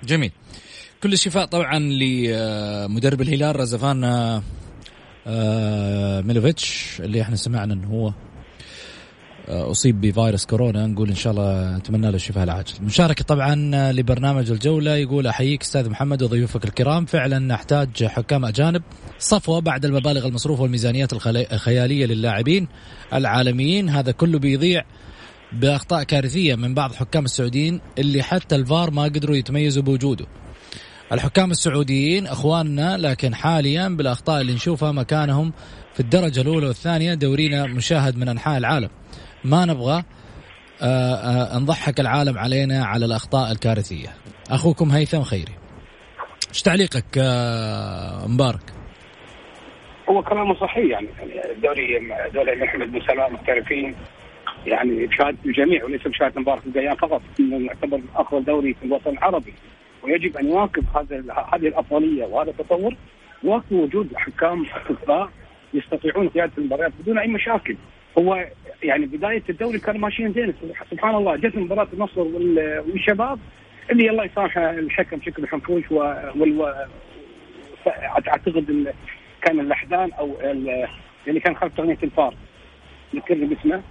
جميل. 0.05 0.33
كل 1.03 1.13
الشفاء 1.13 1.45
طبعا 1.45 1.79
لمدرب 1.79 3.21
الهلال 3.21 3.61
رزفان 3.61 4.05
آه، 5.27 6.21
ميلوفيتش 6.21 6.97
اللي 7.01 7.23
إحنا 7.23 7.37
سمعنا 7.37 7.75
إنه 7.75 7.89
هو 7.89 8.13
آه، 9.49 9.71
أصيب 9.71 10.01
بفيروس 10.01 10.47
كورونا. 10.47 10.87
نقول 10.87 11.09
إن 11.09 11.15
شاء 11.15 11.33
الله 11.33 11.77
أتمنى 11.77 12.11
له 12.11 12.17
الشفاء 12.17 12.45
العاجل. 12.45 12.73
مشاركة 12.83 13.25
طبعا 13.25 13.55
لبرنامج 13.93 14.51
الجولة. 14.51 14.97
يقول 14.97 15.27
أحييك 15.27 15.63
أستاذ 15.63 15.91
محمد 15.91 16.23
وضيوفك 16.23 16.65
الكرام. 16.65 17.05
فعلا 17.05 17.39
نحتاج 17.39 18.05
حكام 18.05 18.45
أجانب. 18.45 18.83
صفوة 19.19 19.61
بعد 19.61 19.85
المبالغ 19.85 20.27
المصروفة 20.27 20.63
والميزانيات 20.63 21.13
الخيالية 21.53 22.07
للاعبين 22.07 22.69
العالميين. 23.15 23.89
هذا 23.89 24.13
كله 24.13 24.39
بيضيع 24.39 24.85
بأخطاء 25.53 26.03
كارثية 26.03 26.55
من 26.55 26.75
بعض 26.75 26.93
حكام 26.93 27.25
السعوديين 27.25 27.81
اللي 27.99 28.23
حتى 28.23 28.57
الفار 28.57 28.91
ما 28.91 29.03
قدروا 29.03 29.37
يتميزوا 29.37 29.83
بوجوده. 29.83 30.27
الحكام 31.13 31.51
السعوديين 31.51 32.27
أخواننا 32.27 32.97
لكن 32.97 33.35
حاليا 33.35 33.89
بالأخطاء 33.89 34.41
اللي 34.41 34.55
نشوفها 34.55 34.93
مكانهم 34.93 35.53
في 35.95 36.01
الدرجة 36.01 36.41
الأولى 36.41 36.67
والثانية 36.67 37.15
دورينا 37.15 37.67
مشاهد 37.67 38.17
من 38.17 38.29
أنحاء 38.29 38.59
العالم. 38.59 38.89
ما 39.45 39.65
نبغى 39.65 40.05
آه، 40.83 41.15
آه، 41.15 41.59
نضحك 41.59 42.01
العالم 42.01 42.39
علينا 42.39 42.85
على 42.85 43.05
الأخطاء 43.05 43.53
الكارثية. 43.53 44.09
أخوكم 44.51 44.91
هيثم 44.91 45.23
خيري. 45.23 45.53
إيش 46.51 46.63
تعليقك 46.63 47.19
آه، 47.19 48.27
مبارك؟ 48.27 48.73
هو 50.09 50.23
كلامه 50.23 50.55
صحيح 50.55 50.91
يعني 50.91 51.09
الدوري 51.57 51.99
دوري 52.35 52.57
محمد 52.57 52.93
بن 52.93 53.01
سلام 53.01 53.35
محترفين 53.35 53.95
يعني 54.67 55.07
بشهاده 55.07 55.39
الجميع 55.47 55.85
وليس 55.85 56.03
بشهاده 56.07 56.41
مبارك 56.41 56.67
القيان 56.67 56.97
فقط 56.97 57.23
إنه 57.41 57.67
يعتبر 57.67 58.01
افضل 58.17 58.45
دوري 58.45 58.75
في 58.75 58.87
الوطن 58.87 59.11
العربي. 59.11 59.55
ويجب 60.03 60.37
أن 60.37 60.47
يواكب 60.49 60.85
هذا 60.97 61.17
هذه 61.53 61.69
الأفضلية 61.69 62.25
وهذا 62.25 62.51
التطور. 62.51 62.95
وقت 63.45 63.73
وجود 63.73 64.15
حكام 64.17 64.67
اخصائيين 64.67 65.29
يستطيعون 65.75 66.29
قيادة 66.29 66.53
المباريات 66.59 66.93
بدون 67.01 67.19
أي 67.19 67.29
مشاكل. 67.29 67.77
هو 68.19 68.47
يعني 68.83 69.07
بداية 69.07 69.43
الدوري 69.51 69.79
كانوا 69.79 70.01
ماشيين 70.01 70.33
زين. 70.33 70.55
سبحان 70.91 71.15
الله 71.15 71.37
جت 71.37 71.57
مباراة 71.57 71.89
النصر 71.93 72.21
وال- 72.21 72.85
والشباب 72.91 73.39
اللي 73.91 74.11
الله 74.11 74.25
يسامحه 74.25 74.71
الحكم 74.71 75.21
شكل 75.23 75.47
حنفوش 75.49 75.85
و... 75.91 76.03
أعتقد 78.27 78.71
ال- 78.71 78.93
كان 79.43 79.61
اللحدان 79.61 80.13
أو 80.13 80.37
ال- 80.41 80.89
اللي 81.29 81.41
كان 81.41 81.57
خلف 81.57 81.77
تغنيه 81.77 81.99
الفار. 82.03 82.35
ذكرني 83.17 83.45
باسمه. 83.47 83.83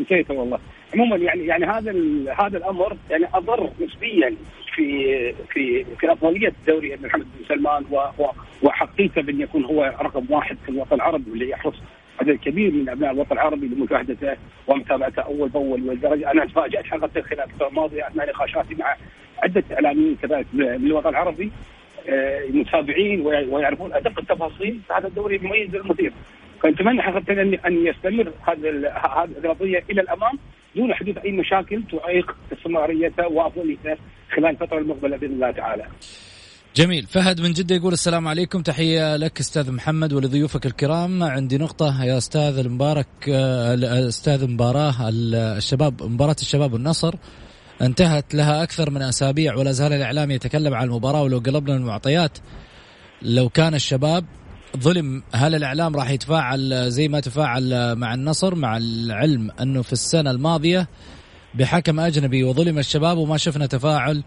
نسيته 0.00 0.34
والله. 0.34 0.58
عموما 0.94 1.16
يعني 1.16 1.46
يعني 1.46 1.64
هذا 1.66 1.92
هذا 2.38 2.58
الأمر 2.58 2.96
يعني 3.10 3.26
أضر 3.34 3.70
نسبيا 3.80 4.34
في 4.74 5.32
في 5.52 5.84
في 5.84 6.12
أفضلية 6.12 6.48
الدوري 6.48 6.94
ابن 6.94 7.06
محمد 7.06 7.24
بن 7.38 7.44
سلمان 7.48 7.84
وحقيته 8.62 9.22
بأن 9.22 9.40
يكون 9.40 9.64
هو 9.64 9.84
رقم 10.00 10.26
واحد 10.30 10.56
في 10.64 10.68
الوطن 10.68 10.94
العربي 10.96 11.30
واللي 11.30 11.50
يحرص 11.50 11.74
عدد 12.20 12.34
كبير 12.36 12.72
من 12.72 12.88
أبناء 12.88 13.12
الوطن 13.12 13.32
العربي 13.32 13.66
لمشاهدته 13.66 14.36
ومتابعته 14.66 15.22
أول 15.22 15.48
بأول 15.48 15.88
ولدرجه 15.88 16.30
أنا 16.30 16.44
تفاجأت 16.44 16.86
حقيقه 16.86 17.20
خلال 17.22 17.40
الفترة 17.44 17.68
الماضية 17.68 18.06
أثناء 18.08 18.28
نقاشاتي 18.30 18.74
مع 18.74 18.96
عدة 19.42 19.64
إعلاميين 19.72 20.16
كذلك 20.22 20.46
من 20.52 20.64
الوطن 20.66 21.08
العربي 21.08 21.50
آه، 22.08 22.40
متابعين 22.50 23.20
وي- 23.20 23.46
ويعرفون 23.46 23.92
أدق 23.92 24.18
التفاصيل 24.18 24.80
هذا 24.96 25.06
الدوري 25.08 25.36
المميز 25.36 25.74
المثير. 25.74 26.12
فنتمنى 26.62 27.02
حقيقة 27.02 27.32
ان 27.42 27.54
أن 27.54 27.86
يستمر 27.86 28.32
هذا 28.48 28.70
هذه 28.90 29.28
القضية 29.44 29.84
إلى 29.90 30.00
الأمام. 30.00 30.38
دون 30.76 30.94
حدوث 30.94 31.16
أي 31.16 31.32
مشاكل 31.32 31.82
تعيق 31.92 32.36
استمراريته 32.52 33.28
وافضليته 33.28 33.96
خلال 34.36 34.50
الفترة 34.50 34.78
المقبلة 34.78 35.16
بإذن 35.16 35.32
الله 35.32 35.50
تعالى. 35.50 35.86
جميل. 36.76 37.06
فهد 37.06 37.40
من 37.40 37.52
جدة 37.52 37.74
يقول 37.74 37.92
السلام 37.92 38.28
عليكم. 38.28 38.62
تحية 38.62 39.16
لك 39.16 39.40
أستاذ 39.40 39.72
محمد 39.72 40.12
ولضيوفك 40.12 40.66
الكرام. 40.66 41.22
عندي 41.22 41.58
نقطة 41.58 42.04
يا 42.04 42.18
أستاذ 42.18 42.58
المبارك 42.58 43.06
آه، 43.28 43.74
الأستاذ 43.74 44.50
مباراة 44.50 44.94
الشباب 45.56 46.02
مباراة 46.02 46.36
الشباب 46.40 46.72
والنصر. 46.72 47.14
انتهت 47.82 48.34
لها 48.34 48.62
أكثر 48.62 48.90
من 48.90 49.02
أسابيع 49.02 49.54
ولا 49.54 49.72
زال 49.72 49.92
الإعلام 49.92 50.30
يتكلم 50.30 50.74
عن 50.74 50.86
المباراة 50.86 51.22
ولو 51.22 51.38
قلبنا 51.38 51.76
المعطيات. 51.76 52.38
لو 53.22 53.48
كان 53.48 53.74
الشباب 53.74 54.24
ظلم 54.78 55.22
هل 55.34 55.54
الإعلام 55.54 55.96
راح 55.96 56.10
يتفاعل 56.10 56.90
زي 56.90 57.08
ما 57.08 57.20
تفاعل 57.20 57.96
مع 57.96 58.14
النصر 58.14 58.54
مع 58.54 58.76
العلم 58.76 59.50
أنه 59.60 59.82
في 59.82 59.92
السنة 59.92 60.30
الماضية 60.30 60.88
بحكم 61.54 62.00
أجنبي 62.00 62.44
وظلم 62.44 62.78
الشباب 62.78 63.18
وما 63.18 63.36
شفنا 63.36 63.66
تفاعل 63.66 64.24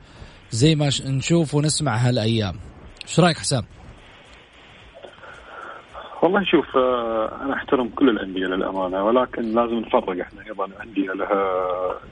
زي 0.52 0.76
ما 0.76 0.90
نشوف 1.06 1.56
ونسمع 1.56 1.96
هالأيام. 1.96 2.56
إيش 3.08 3.20
رأيك 3.20 3.38
حسام؟ 3.38 3.64
والله 6.24 6.44
شوف 6.44 6.78
آه، 6.78 7.42
أنا 7.42 7.54
أحترم 7.54 7.90
كل 7.90 8.10
الأندية 8.10 8.46
للأمانة 8.46 9.04
ولكن 9.04 9.42
لازم 9.42 9.76
نفرق 9.76 10.10
إحنا. 10.10 10.46
أيضا 10.48 10.70
انديه 10.84 11.12
لها 11.12 11.44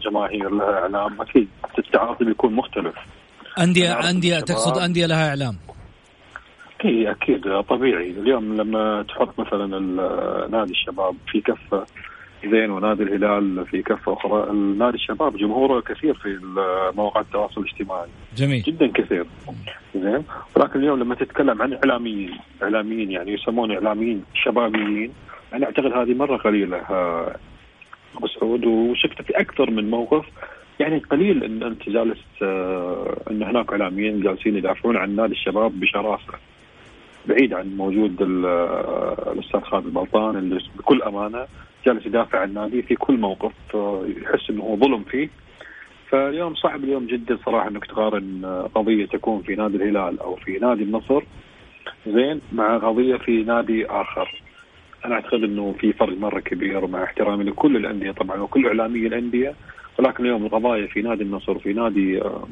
جماهير 0.02 0.50
لها 0.50 0.80
إعلام 0.80 1.22
أكيد 1.22 1.48
التعاطي 1.78 2.26
بيكون 2.26 2.54
مختلف. 2.54 2.96
انديه 3.60 4.10
أندية. 4.10 4.40
تقصد 4.40 4.78
أندية 4.78 5.06
لها 5.06 5.30
إعلام. 5.30 5.58
اي 6.86 7.12
أكيد 7.12 7.62
طبيعي. 7.62 8.10
اليوم 8.12 8.54
لما 8.58 9.06
تحط 9.08 9.40
مثلا 9.40 9.68
نادي 10.48 10.72
الشباب 10.72 11.16
في 11.32 11.42
كفة 11.42 11.86
زين 12.46 12.72
ونادي 12.72 13.04
الهلال 13.04 13.66
في 13.66 13.82
كفة 13.82 14.14
أخرى 14.14 14.54
نادي 14.54 14.96
الشباب 14.96 15.38
جمهوره 15.38 15.82
كثير 15.82 16.14
في 16.14 16.40
مواقع 16.96 17.22
التواصل 17.22 17.62
الاجتماعي. 17.62 18.08
جميل. 18.36 18.62
جدا 18.62 18.88
كثير. 18.88 19.26
زين؟ 19.96 20.24
ولكن 20.56 20.80
اليوم 20.80 21.00
لما 21.00 21.16
تتكلم 21.16 21.62
عن 21.62 21.74
إعلاميين 21.74 22.38
إعلاميين 22.64 23.12
يعني 23.12 23.34
يسمون 23.34 23.72
إعلاميين 23.72 24.24
شبابيين 24.34 25.12
أنا 25.54 25.66
أعتقد 25.66 25.92
هذه 25.92 26.14
مرة 26.14 26.38
قليلة 26.38 26.78
آه، 26.78 27.36
أبو 28.18 28.28
سعود 28.28 28.66
وشفت 28.66 29.22
في 29.22 29.40
أكثر 29.40 29.72
من 29.72 29.90
موقف. 29.90 30.26
يعني 30.80 31.00
قليل 31.00 31.44
إن 31.44 31.64
أنت 31.64 31.90
جالس 31.90 32.20
آه، 32.42 33.18
إن 33.32 33.44
هناك 33.44 33.72
إعلاميين 33.72 34.22
جالسين 34.22 34.58
يدافعون 34.58 34.98
عن 34.98 35.16
نادي 35.16 35.34
الشباب 35.34 35.80
بشراسة. 35.80 36.34
بعيد 37.28 37.54
عن 37.54 37.78
موجود 37.78 38.22
ال- 38.22 38.46
الأستاذ 39.34 39.62
خالد 39.62 39.86
البلطان 39.86 40.36
اللي 40.38 40.60
بكل 40.78 41.02
أمانة 41.02 41.46
جالس 41.88 42.06
يدافع 42.06 42.40
عن 42.40 42.50
النادي 42.50 42.82
في 42.82 42.96
كل 42.96 43.18
موقف 43.18 43.52
آه، 43.76 44.06
يحس 44.22 44.50
إنه 44.50 44.64
هو 44.64 44.76
ظلم 44.78 45.04
فيه. 45.04 45.30
فاليوم 46.10 46.56
صعب 46.56 46.84
اليوم 46.84 47.06
جدا 47.06 47.38
صراحة 47.46 47.68
إنك 47.70 47.86
تقارن 47.86 48.42
آه، 48.46 48.70
قضية 48.76 49.06
تكون 49.06 49.42
في 49.42 49.56
نادي 49.56 49.78
الهلال 49.78 50.20
أو 50.20 50.36
في 50.36 50.58
نادي 50.60 50.84
النصر. 50.84 51.24
زين 52.08 52.42
مع 52.54 52.78
قضية 52.78 53.16
في 53.18 53.44
نادي 53.44 53.86
آخر. 53.86 54.42
أنا 55.06 55.16
أعتقد 55.16 55.44
إنه 55.44 55.76
في 55.80 55.94
فرق 55.94 56.18
مرة 56.18 56.40
كبير 56.40 56.88
مع 56.88 57.04
احترامي 57.04 57.44
لكل 57.44 57.76
الأندية 57.78 58.12
طبعا 58.12 58.42
وكل 58.42 58.68
إعلامي 58.68 59.08
الانديه 59.08 59.54
ولكن 60.00 60.24
اليوم 60.24 60.46
القضايا 60.46 60.88
في 60.88 61.02
نادي 61.02 61.24
النصر 61.24 61.60
في 61.60 61.74
نادي 61.74 62.22
آه، 62.22 62.48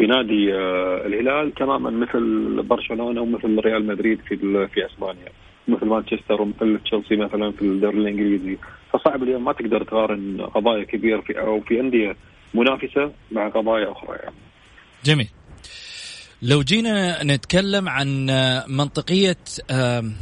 في 0.00 0.06
نادي 0.06 0.54
آه، 0.54 1.06
الهلال 1.06 1.54
تماما 1.54 1.90
مثل 1.90 2.62
برشلونة 2.62 3.20
ومثل 3.20 3.58
ريال 3.58 3.86
مدريد 3.86 4.20
في 4.20 4.36
في 4.74 4.86
أسبانيا 4.86 5.28
مثل 5.68 5.86
مانشستر 5.86 6.42
ومثل 6.42 6.78
تشيلسي 6.84 7.16
مثلا 7.16 7.52
في 7.52 7.62
الدوري 7.62 7.98
الإنجليزي 7.98 8.58
فصعب 8.92 9.22
اليوم 9.22 9.44
ما 9.44 9.52
تقدر 9.52 9.84
تقارن 9.84 10.40
قضايا 10.54 10.84
كبيرة 10.84 11.20
في 11.20 11.40
أو 11.40 11.60
في 11.60 11.80
أندية 11.80 12.16
منافسة 12.54 13.12
مع 13.32 13.48
قضايا 13.48 13.92
أخرى 13.92 14.16
يعني. 14.16 14.34
جميل 15.04 15.28
لو 16.42 16.62
جينا 16.62 17.24
نتكلم 17.24 17.88
عن 17.88 18.26
منطقية 18.68 19.36
آم، 19.70 20.12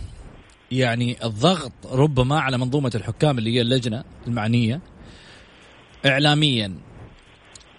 يعني 0.72 1.16
الضغط 1.24 1.72
ربما 1.92 2.40
على 2.40 2.58
منظومة 2.58 2.92
الحكام 2.94 3.38
اللي 3.38 3.56
هي 3.56 3.60
اللجنة 3.60 4.04
المعنية 4.26 4.80
اعلاميا 6.06 6.74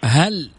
هل 0.03 0.51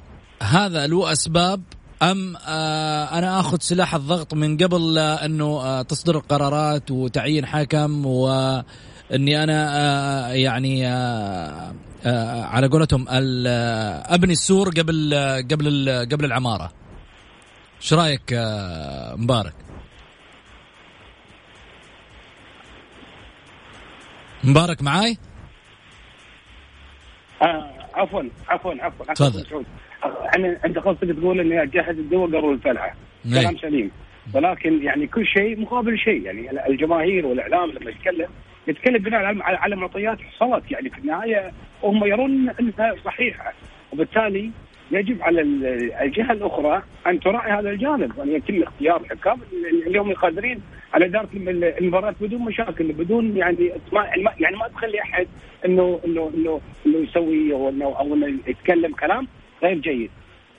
هذا 0.43 0.87
له 0.87 1.13
أسباب 1.13 1.63
أم 2.03 2.37
آه 2.37 3.19
أنا 3.19 3.41
آخذ 3.41 3.59
سلاح 3.61 3.95
الضغط 3.95 4.35
من 4.35 4.57
قبل 4.57 4.99
آه، 4.99 5.25
أنه 5.25 5.45
آه 5.45 5.83
تصدر 5.83 6.17
القرارات 6.17 6.91
وتعيين 6.91 7.47
حكم 7.47 8.07
وأني 8.07 9.43
أنا 9.43 10.35
يعني 10.35 10.87
على 12.53 12.67
قولتهم 12.67 13.05
أبني 13.09 14.33
السور 14.33 14.69
قبل 14.69 15.15
قبل 15.51 15.89
قبل 16.13 16.25
العمارة. 16.25 16.73
إيش 17.83 17.93
رأيك 17.93 18.33
مبارك؟ 19.17 19.55
مبارك 24.45 24.83
معاي؟ 24.83 25.19
عفوا 27.95 28.23
عفوا 28.49 28.75
عفوا 28.81 29.05
عفوا 29.09 29.15
تفضل. 29.15 29.65
أنا 30.37 30.57
انت 30.65 30.79
قصدك 30.79 31.17
تقول 31.17 31.41
إني 31.41 31.63
أجهز 31.63 31.99
الدول 31.99 32.37
قبل 32.37 32.53
الفلعة. 32.53 32.95
نعم. 33.25 33.41
كلام 33.43 33.57
سليم. 33.57 33.91
ولكن 34.35 34.83
يعني 34.83 35.07
كل 35.07 35.27
شيء 35.27 35.61
مقابل 35.61 35.99
شيء. 35.99 36.23
يعني 36.23 36.67
الجماهير 36.69 37.27
والإعلام 37.27 37.71
لما 37.71 37.91
يتكلم 37.91 38.29
يتكلم 38.69 38.99
بناء 38.99 39.37
على 39.43 39.77
معطيات 39.77 40.19
حصلت 40.21 40.71
يعني 40.71 40.91
في 40.91 40.99
النهاية 40.99 41.51
هم 41.83 42.05
يرون 42.05 42.49
أنها 42.61 42.95
صحيحة. 43.05 43.53
وبالتالي 43.93 44.51
يجب 44.93 45.23
على 45.23 45.41
ال- 45.41 45.93
الجهة 45.93 46.33
الأخرى 46.33 46.83
أن 47.07 47.21
تراعي 47.21 47.53
هذا 47.53 47.71
الجانب. 47.71 48.19
وأن 48.19 48.29
يتم 48.31 48.63
اختيار 48.63 49.01
الحكام 49.01 49.39
اللي 49.53 49.87
اليوم 49.87 50.13
قادرين 50.13 50.61
على 50.95 51.05
إدارة 51.07 51.29
الم- 51.35 51.65
المباراة 51.79 52.15
بدون 52.21 52.41
مشاكل 52.43 52.93
بدون 52.93 53.37
يعني 53.37 53.71
ما 53.93 54.01
ما- 54.17 54.33
يعني 54.41 54.57
ما 54.57 54.69
تخلي 54.69 55.01
أحد 55.03 55.27
انه 55.65 56.01
انه 56.07 56.31
انه 56.35 56.61
إنه 56.87 56.97
يسوي 56.99 57.53
أو 57.53 57.69
انه 57.69 57.85
أو 57.85 58.15
إنه 58.15 58.27
يتكلم 58.47 58.93
كلام. 58.93 59.29
غير 59.63 59.79
جيد. 59.79 60.11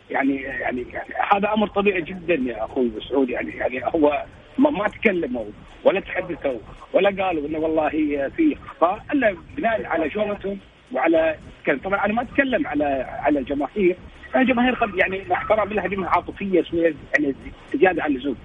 يعني 0.10 0.36
يعني 0.42 0.86
يعني 0.94 1.10
هذا 1.32 1.54
أمر 1.54 1.68
طبيعي 1.68 2.02
جدا 2.02 2.34
يا 2.34 2.66
أخوي 2.66 2.92
مسعود. 2.98 3.30
يعني 3.30 3.52
يعني 3.52 3.82
هو 3.86 4.24
ما, 4.58 4.70
ما 4.70 4.88
تكلموا 4.88 5.46
ولا 5.84 6.00
تحدثوا 6.00 6.60
ولا 6.94 7.24
قالوا 7.24 7.48
إنه 7.48 7.58
والله 7.60 7.90
في 8.30 8.56
اخطاء 8.66 9.04
إلا 9.14 9.36
بناء 9.58 9.86
على 9.86 10.10
شغلتهم 10.10 10.58
وعلى 10.92 11.36
طبعا 11.84 12.06
أنا 12.06 12.14
ما 12.14 12.22
أتكلم 12.22 12.68
على 12.68 12.86
على 13.10 13.40
الجماهير 13.40 13.96
الجماهير 14.36 14.74
قد 14.74 14.96
يعني 14.96 15.22
مع 15.30 15.44
لها 15.74 15.88
جماهير 15.88 16.10
عاطفية 16.10 16.62
شوية 16.64 16.94
يعني 17.14 17.36
زيادة 17.76 18.04
عن 18.04 18.12
اللزوم. 18.12 18.36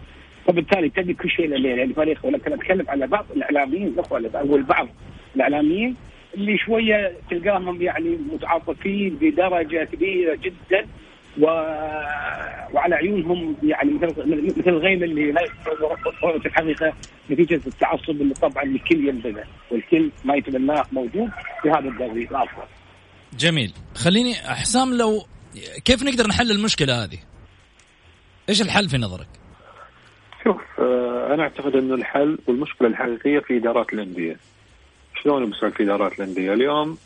فبالتالي 0.47 0.89
تدي 0.89 1.15
كل 1.15 1.31
شيء 1.31 1.49
يعني 1.77 1.95
فريق. 1.95 2.27
ولكن 2.27 2.53
أتكلم 2.53 2.85
على 2.89 3.07
بعض 3.07 3.27
الإعلاميين 3.37 3.87
الأخوة 3.87 4.19
اللي- 4.19 4.41
أو 4.41 4.57
البعض 4.57 4.89
الإعلاميين 5.37 5.97
اللي 6.37 6.59
شوية 6.59 7.13
تلقاهم 7.31 7.83
يعني 7.83 8.19
متعاطفين 8.33 9.19
بدرجة 9.21 9.85
كبيرة 9.85 10.35
جدا 10.35 10.87
و... 11.41 11.45
وعلى 12.73 12.95
عيونهم 12.95 13.57
يعني 13.63 13.93
مثل 13.93 14.07
مثل 14.59 14.71
الغيمة 14.71 15.05
اللي 15.05 15.33
لا 15.33 15.45
في 16.41 16.47
الحقيقة 16.47 16.93
نتيجة 17.31 17.61
التعصب 17.67 18.11
اللي 18.11 18.35
طبعا 18.35 18.65
الكل 18.65 19.09
ينبغى 19.09 19.45
والكل 19.71 20.11
ما 20.25 20.35
يتبناه 20.35 20.85
موجود 20.93 21.31
في 21.63 21.71
هذا 21.71 21.89
الدوري 21.89 22.23
الأفضل. 22.23 22.67
جميل 23.39 23.73
خليني 23.95 24.35
حسام 24.35 24.95
لو 24.95 25.27
كيف 25.85 26.03
نقدر 26.03 26.27
نحل 26.27 26.51
المشكلة 26.51 27.05
هذه؟ 27.05 27.19
إيش 28.49 28.63
الحل 28.63 28.89
في 28.89 28.97
نظرك؟ 28.99 29.29
شوف 30.45 30.63
آه، 30.79 31.35
أنا 31.35 31.43
أعتقد 31.43 31.77
ان 31.77 31.93
الحل 31.93 32.39
والمشكلة 32.47 32.89
الحقيقية 32.89 33.39
في 33.39 33.57
إدارات 33.57 33.93
الأندية. 33.93 34.37
شلون 35.23 35.53
في 35.53 35.83
إدارات 35.83 36.21
الأندية؟ 36.21 36.53
اليوم 36.53 36.99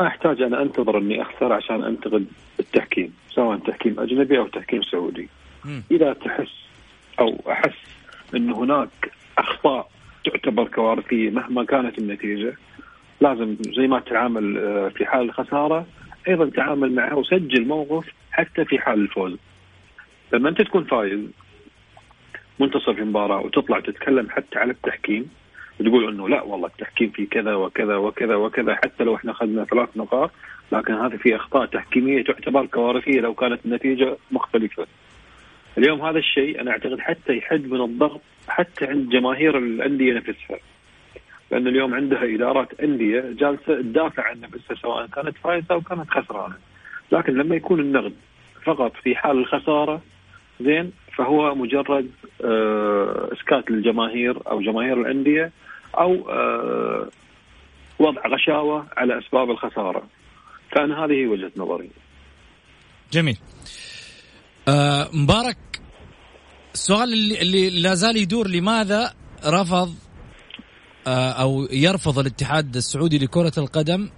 ما 0.00 0.06
أحتاج 0.06 0.42
أنا 0.42 0.62
أنتظر 0.62 0.98
إني 0.98 1.22
أخسر 1.22 1.52
عشان 1.52 1.84
أنتقد 1.84 2.26
التحكيم، 2.60 3.14
سواء 3.30 3.58
تحكيم 3.58 4.00
أجنبي 4.00 4.38
أو 4.38 4.46
تحكيم 4.46 4.82
سعودي. 4.82 5.28
إذا 5.90 6.12
تحس 6.12 6.54
أو 7.20 7.40
أحس 7.50 7.76
إن 8.34 8.50
هناك 8.50 9.12
أخطاء 9.38 9.90
تعتبر 10.24 10.64
كوارثية 10.68 11.30
مهما 11.30 11.64
كانت 11.64 11.98
النتيجة 11.98 12.56
لازم 13.20 13.56
زي 13.76 13.86
ما 13.86 14.00
تتعامل 14.00 14.58
آه، 14.58 14.88
في 14.88 15.06
حال 15.06 15.20
الخساره 15.20 15.86
أيضا 16.28 16.50
تعامل 16.50 16.94
معها 16.94 17.14
وسجل 17.14 17.66
موقف 17.66 18.04
حتى 18.30 18.64
في 18.64 18.78
حال 18.78 19.00
الفوز. 19.00 19.36
لما 20.32 20.48
أنت 20.48 20.62
تكون 20.62 20.84
فايز 20.84 21.20
منتصف 22.60 22.98
المباراة 22.98 23.40
وتطلع 23.40 23.80
تتكلم 23.80 24.30
حتى 24.30 24.58
على 24.58 24.70
التحكيم 24.70 25.30
وتقول 25.80 26.08
إنه 26.08 26.28
لا 26.28 26.42
والله 26.42 26.66
التحكيم 26.66 27.10
في 27.10 27.26
كذا 27.26 27.54
وكذا 27.54 27.96
وكذا 27.96 28.34
وكذا 28.34 28.74
حتى 28.74 29.04
لو 29.04 29.16
إحنا 29.16 29.32
أخذنا 29.32 29.64
ثلاث 29.64 29.88
نقاط 29.96 30.30
لكن 30.72 30.94
هذه 30.94 31.16
في 31.16 31.36
أخطاء 31.36 31.66
تحكيمية 31.66 32.24
تعتبر 32.24 32.66
كوارثية 32.66 33.20
لو 33.20 33.34
كانت 33.34 33.60
النتيجه 33.66 34.16
مختلفة. 34.30 34.86
اليوم 35.78 36.02
هذا 36.02 36.18
الشيء 36.18 36.60
أنا 36.60 36.70
أعتقد 36.70 37.00
حتى 37.00 37.36
يحد 37.36 37.64
من 37.66 37.80
الضغط 37.80 38.20
حتى 38.48 38.86
عند 38.86 39.08
جماهير 39.08 39.58
الأندية 39.58 40.14
نفسها. 40.14 40.58
لأن 41.50 41.66
اليوم 41.66 41.94
عندها 41.94 42.34
إدارات 42.34 42.80
أندية 42.80 43.20
جالسة 43.20 43.82
تدافع 43.82 44.22
عن 44.22 44.40
نفسها 44.40 44.76
سواء 44.82 45.06
كانت 45.06 45.36
فايزة 45.36 45.66
أو 45.70 45.80
كانت 45.80 46.10
خسرانة. 46.10 46.54
لكن 47.12 47.32
لما 47.34 47.56
يكون 47.56 47.80
النقد 47.80 48.14
فقط 48.64 48.92
في 49.02 49.16
حال 49.16 49.38
الخسارة 49.38 50.02
زين 50.60 50.92
فهو 51.16 51.54
مجرد 51.54 52.10
آه، 52.44 53.28
إسكات 53.32 53.70
للجماهير 53.70 54.50
أو 54.50 54.60
جماهير 54.60 55.00
الأندية 55.00 55.52
أو 55.98 56.30
آه، 56.30 57.08
وضع 57.98 58.22
غشاوة 58.26 58.86
على 58.96 59.18
أسباب 59.18 59.50
الخسارة. 59.50 60.02
فانا 60.72 61.04
هذه 61.04 61.26
وجهة 61.26 61.52
نظري. 61.56 61.90
جميل 63.12 63.38
آه 64.68 65.08
مبارك 65.12 65.58
السؤال 66.74 67.12
اللي, 67.12 67.42
اللي 67.42 67.70
لا 67.70 67.94
زال 67.94 68.16
يدور 68.16 68.48
لماذا 68.48 69.14
رفض 69.46 69.94
آه 71.06 71.30
أو 71.30 71.68
يرفض 71.72 72.18
الاتحاد 72.18 72.76
السعودي 72.76 73.18
لكرة 73.18 73.52
القدم 73.58 74.10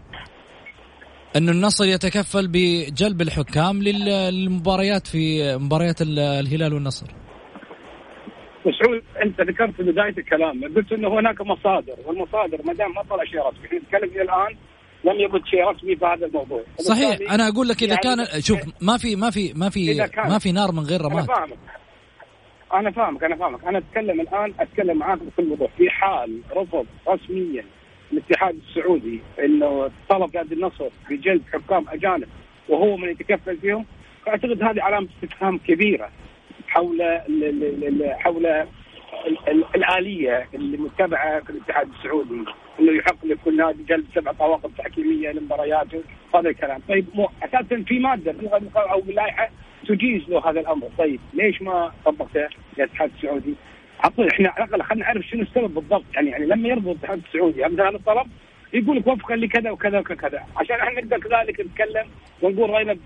أن 1.37 1.49
النصر 1.49 1.85
يتكفل 1.85 2.49
بجلب 2.49 3.21
الحكام 3.23 3.83
لل- 3.83 4.35
للمباريات 4.35 5.07
في 5.07 5.57
مباريات 5.57 6.03
ال- 6.03 6.19
الهلال 6.19 6.75
والنصر. 6.75 7.07
مسعود 8.67 9.03
أنت 9.25 9.41
ذكرت 9.41 9.75
في 9.75 9.83
بداية 9.83 10.15
الكلام 10.19 10.65
قلت 10.77 10.93
إنه 10.93 11.09
هناك 11.21 11.41
مصادر 11.41 11.95
والمصادر 12.07 12.59
ما 12.65 12.73
دام 12.75 12.95
ما 12.95 13.03
طلع 13.11 13.25
شيء 13.25 13.41
رسمي. 13.41 13.67
إحنا 13.67 13.79
نتكلم 13.79 14.11
إلى 14.11 14.23
الآن 14.23 14.57
لم 15.05 15.21
يبد 15.21 15.47
شيء 15.47 15.65
رسمي 15.65 15.97
في 15.97 16.05
هذا 16.05 16.27
الموضوع. 16.27 16.63
صحيح 16.79 17.33
أنا 17.33 17.49
أقول 17.49 17.69
لك 17.69 17.83
إذا 17.83 17.99
يعني 18.05 18.27
كان 18.27 18.41
شوف 18.41 18.59
ما 18.83 18.97
في 18.97 19.17
ما 19.17 19.31
في 19.31 19.53
ما 19.57 19.69
في 19.71 20.09
ما 20.17 20.39
في 20.39 20.53
نار 20.53 20.73
من 20.73 20.83
غير 20.85 21.01
أنا 21.01 21.09
رماد 21.09 21.25
فاهمك. 21.27 21.59
أنا 22.75 22.91
فاهمك 22.91 23.25
أنا 23.25 23.37
فاهمك. 23.37 23.65
أنا 23.65 23.79
أتكلم 23.79 24.21
الآن 24.21 24.55
أتكلم 24.61 24.99
معاك 24.99 25.19
بكل 25.19 25.53
وضوح. 25.53 25.71
في 25.77 25.91
حال 25.91 26.41
رفض 26.57 26.87
رسميا 27.09 27.65
الاتحاد 28.13 28.59
السعودي 28.69 29.21
إنه 29.39 29.91
طلب 30.09 30.37
نادي 30.37 30.55
النصر 30.55 30.89
بجلب 31.11 31.43
حكام 31.53 31.85
أجانب 31.89 32.29
وهو 32.69 32.97
من 32.97 33.09
يتكفل 33.09 33.57
فيهم 33.57 33.87
فأعتقد 34.27 34.63
هذه 34.63 34.83
علامة 34.83 35.09
استفهام 35.17 35.59
كبيرة 35.59 36.11
حول 36.69 37.21
حول 38.19 38.47
ال 39.27 39.45
ال 39.49 39.65
الآلية 39.75 40.49
اللي 40.55 40.77
متبعة 40.77 41.41
في 41.41 41.51
الاتحاد 41.51 41.89
السعودي 41.99 42.45
إنه 42.81 42.93
يحق 42.93 43.25
لكل 43.25 43.57
نادي 43.57 43.83
جلب 43.83 44.05
سبع 44.15 44.33
طواقم 44.33 44.69
تحكيمية 44.69 45.31
لمبارياته 45.31 46.03
هذا 46.35 46.49
الكلام 46.49 46.81
طيب 46.89 47.07
مو 47.15 47.29
أساسا 47.43 47.83
في 47.87 47.99
مادة 47.99 48.35
أو 48.77 49.01
باللائحه 49.01 49.51
تجيز 49.89 50.23
له 50.29 50.51
هذا 50.51 50.61
الأمر 50.61 50.89
طيب 50.99 51.21
ليش 51.35 51.63
ما 51.63 51.93
طبقته 52.05 52.49
الاتحاد 52.79 53.11
السعودي؟ 53.17 53.55
عطوا 54.01 54.29
إحنا 54.33 54.49
على 54.49 54.65
الأقل 54.65 54.83
خلينا 54.83 55.05
نعرف 55.05 55.27
شنو 55.27 55.43
السبب 55.43 55.75
بالضبط 55.75 56.05
يعني 56.15 56.31
يعني 56.31 56.47
لما 56.47 56.69
يرفض 56.69 56.89
الاتحاد 56.89 57.23
السعودي 57.27 57.65
مثلا 57.65 57.89
هذا 57.89 57.97
الطلب 57.97 58.27
يقول 58.73 58.97
لك 58.97 59.07
وفقا 59.07 59.37
لكذا 59.37 59.71
وكذا 59.71 59.99
وكذا 59.99 60.41
عشان 60.57 60.77
إحنا 60.77 61.01
نقدر 61.01 61.19
كذلك 61.19 61.61
نتكلم 61.61 62.07
ونقول 62.43 62.71
رأينا 62.71 62.97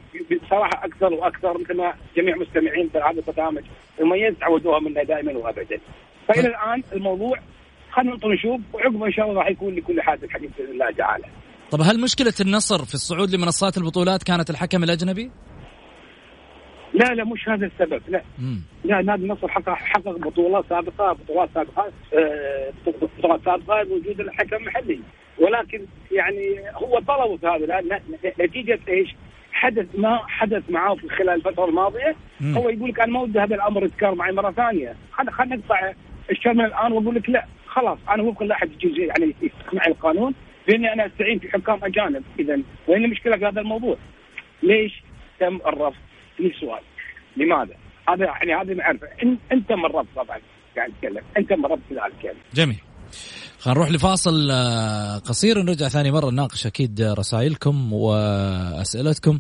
بصراحة 0.45 0.85
أكثر 0.85 1.13
وأكثر 1.13 1.59
مثل 1.59 1.77
ما 1.77 1.95
جميع 2.17 2.37
مستمعين 2.37 2.89
في 2.89 2.99
هذا 2.99 3.11
البرنامج 3.11 3.63
المميز 4.01 4.35
تعودوها 4.41 4.81
منا 4.81 5.03
دائما 5.03 5.33
وابدا. 5.33 5.81
فإلى 6.29 6.49
الآن 6.49 6.83
الموضوع 6.93 7.39
خلينا 7.91 8.11
ننطر 8.11 8.33
نشوف 8.33 8.61
وعقبه 8.73 9.07
إن 9.07 9.13
شاء 9.13 9.29
الله 9.31 9.41
راح 9.41 9.51
يكون 9.51 9.75
لكل 9.75 10.03
حادث 10.03 10.31
حديث 10.31 10.51
بإذن 10.59 10.71
الله 10.71 10.91
تعالى. 10.91 11.25
طب 11.71 11.81
هل 11.81 12.01
مشكلة 12.01 12.35
النصر 12.41 12.85
في 12.85 12.95
الصعود 12.95 13.35
لمنصات 13.35 13.79
البطولات 13.79 14.23
كانت 14.23 14.51
الحكم 14.51 14.85
الأجنبي؟ 14.85 15.31
لا 16.95 17.15
لا 17.15 17.25
مش 17.25 17.49
هذا 17.49 17.67
السبب 17.67 18.03
لا 18.09 18.23
مم. 18.39 18.61
لا 18.85 19.03
نادي 19.03 19.23
النصر 19.23 19.49
حقق 19.49 19.75
حقق 19.75 20.19
بطولات 20.19 20.65
سابقة 20.69 21.13
بطولات 21.13 21.49
سابقة 21.55 21.93
آه، 22.15 22.73
بطولات 22.87 23.41
سابقة 23.45 23.83
بوجود 23.83 24.21
الحكم 24.21 24.57
المحلي 24.57 25.01
ولكن 25.39 25.87
يعني 26.13 26.61
هو 26.75 26.99
طلبوا 26.99 27.37
في 27.37 27.47
هذا 27.47 28.01
نتيجة 28.41 28.81
إيش؟ 28.89 29.15
حدث 29.53 29.87
ما 29.95 30.21
حدث 30.27 30.63
معاه 30.71 30.95
في 30.95 31.09
خلال 31.09 31.31
الفترة 31.31 31.65
الماضية 31.65 32.17
مم. 32.41 32.55
هو 32.57 32.69
يقول 32.69 32.89
لك 32.91 33.01
أنا 33.01 33.13
ما 33.13 33.21
ودي 33.21 33.39
هذا 33.39 33.55
الأمر 33.55 33.85
يتكرر 33.85 34.15
معي 34.15 34.33
مرة 34.33 34.51
ثانية 34.51 34.97
خلينا 35.13 35.57
نقطع 35.57 35.93
الشر 36.31 36.55
من 36.55 36.65
الآن 36.65 36.93
وأقول 36.93 37.15
لك 37.15 37.31
لا 37.31 37.47
خلاص 37.67 37.99
أنا 38.11 38.23
وفقا 38.23 38.45
لائحه 38.45 38.67
الجزئيه 38.67 39.09
يعني 39.09 39.35
يسمع 39.43 39.87
القانون 39.87 40.35
بأني 40.69 40.93
أنا 40.93 41.07
أستعين 41.07 41.39
في 41.39 41.51
حكام 41.51 41.79
أجانب 41.85 42.23
اذا 42.39 42.59
وين 42.89 43.05
المشكلة 43.05 43.37
في 43.37 43.47
هذا 43.47 43.61
الموضوع؟ 43.61 43.97
ليش 44.63 45.03
تم 45.41 45.57
الرفض؟ 45.67 45.97
لي 46.39 46.53
سؤال. 46.61 46.83
لماذا؟ 47.37 47.75
هذا 48.09 48.25
يعني 48.25 48.55
هذه 48.55 48.75
معرفه 48.75 49.07
إن 49.23 49.39
أنت 49.53 49.73
من 49.73 49.85
الرفض 49.85 50.09
طبعا 50.17 50.39
قاعد 50.77 50.91
أتكلم. 50.91 51.23
أنت 51.37 51.53
من 51.53 51.65
الرفض 51.65 51.83
في 51.89 51.95
ذلك 51.95 52.25
يعني 52.25 52.39
جميل. 52.55 52.81
خلينا 53.59 53.79
نروح 53.79 53.91
لفاصل 53.91 54.51
آه، 54.51 55.19
قصير 55.19 55.59
ونرجع 55.59 55.89
ثاني 55.89 56.11
مرة 56.11 56.31
نناقش 56.31 56.67
أكيد 56.67 57.01
رسائلكم 57.01 57.93
وأسئلتكم. 57.93 59.39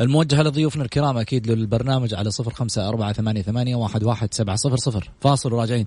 الموجهة 0.00 0.42
لضيوفنا 0.42 0.84
الكرام 0.84 1.18
أكيد 1.18 1.50
للبرنامج 1.50 2.14
على 2.14 2.30
صفر 2.30 2.50
خمسة 2.50 2.88
أربعة 2.88 3.12
ثمانية, 3.12 3.42
ثمانية 3.42 3.76
واحد, 3.76 4.04
واحد 4.04 4.34
سبعة 4.34 4.56
صفر 4.56 4.76
صفر. 4.76 5.10
فاصل 5.20 5.52
وراجعين. 5.52 5.86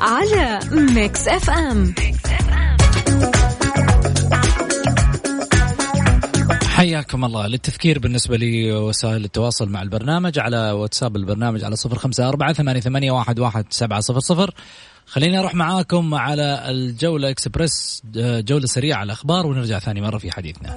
على 0.00 0.60
Mix 0.72 1.28
FM. 1.28 1.94
حياكم 6.76 7.24
الله. 7.24 7.46
للتذكير 7.46 7.98
بالنسبة 7.98 8.36
لوسائل 8.36 9.24
التواصل 9.24 9.68
مع 9.68 9.82
البرنامج 9.82 10.38
على 10.38 10.70
واتساب 10.70 11.16
البرنامج 11.16 11.64
على 11.64 11.76
صفر 11.76 11.98
خمسة 11.98 12.28
أربعة 12.28 12.52
ثمانية, 12.52 12.80
ثمانية 12.80 13.12
واحد, 13.12 13.38
واحد 13.38 13.64
سبعة 13.70 14.00
صفر 14.00 14.20
صفر. 14.20 14.54
خليني 15.06 15.38
أروح 15.38 15.54
معاكم 15.54 16.14
على 16.14 16.64
الجولة 16.68 17.30
إكسبرس 17.30 18.02
جولة 18.16 18.66
سريعة 18.66 18.98
على 18.98 19.06
الأخبار 19.06 19.46
ونرجع 19.46 19.78
ثاني 19.78 20.00
مرة 20.00 20.18
في 20.18 20.32
حديثنا. 20.32 20.76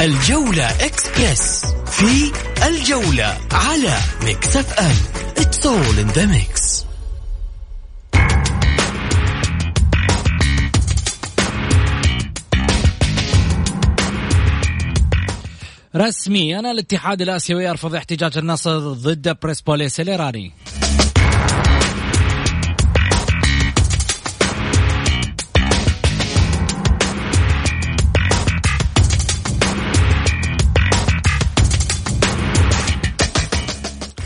الجولة 0.00 0.70
إكسبرس 0.70 1.64
في 1.86 2.32
الجولة 2.66 3.38
على 3.52 3.96
Mix 4.24 4.56
FM. 4.56 4.96
It's 5.36 5.66
all 5.66 5.98
in 6.02 6.08
the 6.18 6.26
mix. 6.26 6.67
رسميا 15.98 16.60
الاتحاد 16.60 17.22
الآسيوي 17.22 17.64
يرفض 17.64 17.94
احتجاج 17.94 18.38
النصر 18.38 18.78
ضد 18.78 19.36
بريسبوليس 19.42 20.00
الإيراني 20.00 20.52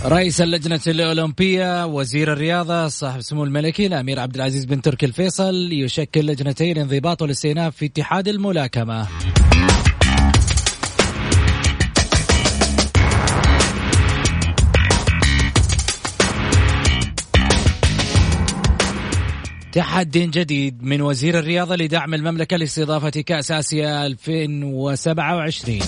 رئيس 0.05 0.41
اللجنة 0.41 0.81
الأولمبية 0.87 1.87
وزير 1.87 2.33
الرياضة 2.33 2.89
صاحب 2.89 3.19
السمو 3.19 3.45
الملكي 3.45 3.87
الأمير 3.87 4.21
عبد 4.21 4.35
العزيز 4.35 4.65
بن 4.65 4.83
تركي 4.83 5.07
الفيصل 5.07 5.73
يشكل 5.73 6.27
لجنتين 6.27 6.79
انضباط 6.79 7.23
والاستئناف 7.23 7.77
في 7.77 7.87
اتحاد 7.87 8.29
الملاكمة. 8.29 9.09
تحدي 19.73 20.27
جديد 20.27 20.83
من 20.83 21.03
وزير 21.03 21.39
الرياضة 21.39 21.77
لدعم 21.77 22.15
المملكة 22.15 22.57
لاستضافة 22.57 23.11
كأس 23.11 23.53
آسيا 23.53 24.07
2027 24.07 25.79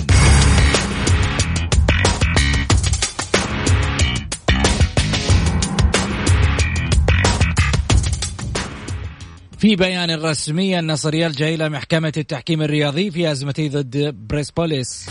في 9.59 9.77
بيان 9.77 10.11
رسمي 10.11 10.79
النصر 10.79 11.15
يلجأ 11.15 11.49
إلى 11.55 11.69
محكمة 11.69 12.13
التحكيم 12.17 12.63
الرياضي 12.63 13.11
في 13.11 13.33
أزمته 13.33 13.69
ضد 13.69 14.15
بريسبوليس. 14.29 15.07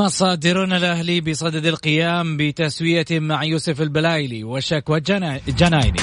مصادرنا 0.00 0.76
الأهلي 0.76 1.20
بصدد 1.20 1.66
القيام 1.66 2.36
بتسوية 2.36 3.06
مع 3.10 3.44
يوسف 3.44 3.80
البلايلي 3.80 4.44
وشكوى 4.44 4.96
الجنايني 5.48 6.00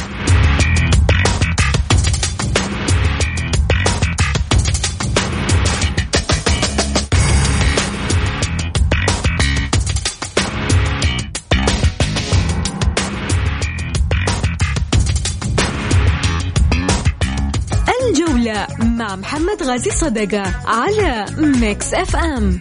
الجولة 18.01 18.67
مع 18.79 19.15
محمد 19.15 19.63
غازي 19.63 19.91
صدقة 19.91 20.53
على 20.65 21.25
Mix 21.37 21.93
FM. 21.93 22.59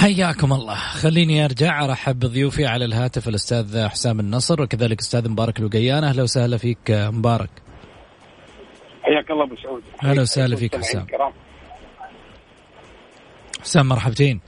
حياكم 0.00 0.52
الله. 0.52 0.74
خليني 0.74 1.44
أرجع 1.44 1.84
أرحب 1.84 2.18
بضيوفي 2.18 2.66
على 2.66 2.84
الهاتف 2.84 3.28
الأستاذ 3.28 3.88
حسام 3.88 4.20
النصر 4.20 4.62
وكذلك 4.62 5.00
أستاذ 5.00 5.28
مبارك 5.28 5.58
الوقيان. 5.58 6.04
أهلا 6.04 6.22
وسهلا 6.22 6.56
فيك 6.56 6.90
مبارك. 6.90 7.50
حياك 9.02 9.30
الله 9.30 9.44
أبو 9.44 9.56
سعود. 9.56 9.82
أهلا 10.04 10.22
وسهلا 10.22 10.56
فيك 10.56 10.76
حسام. 10.76 11.06
حسام 13.60 13.88
مرحبتين. 13.88 14.40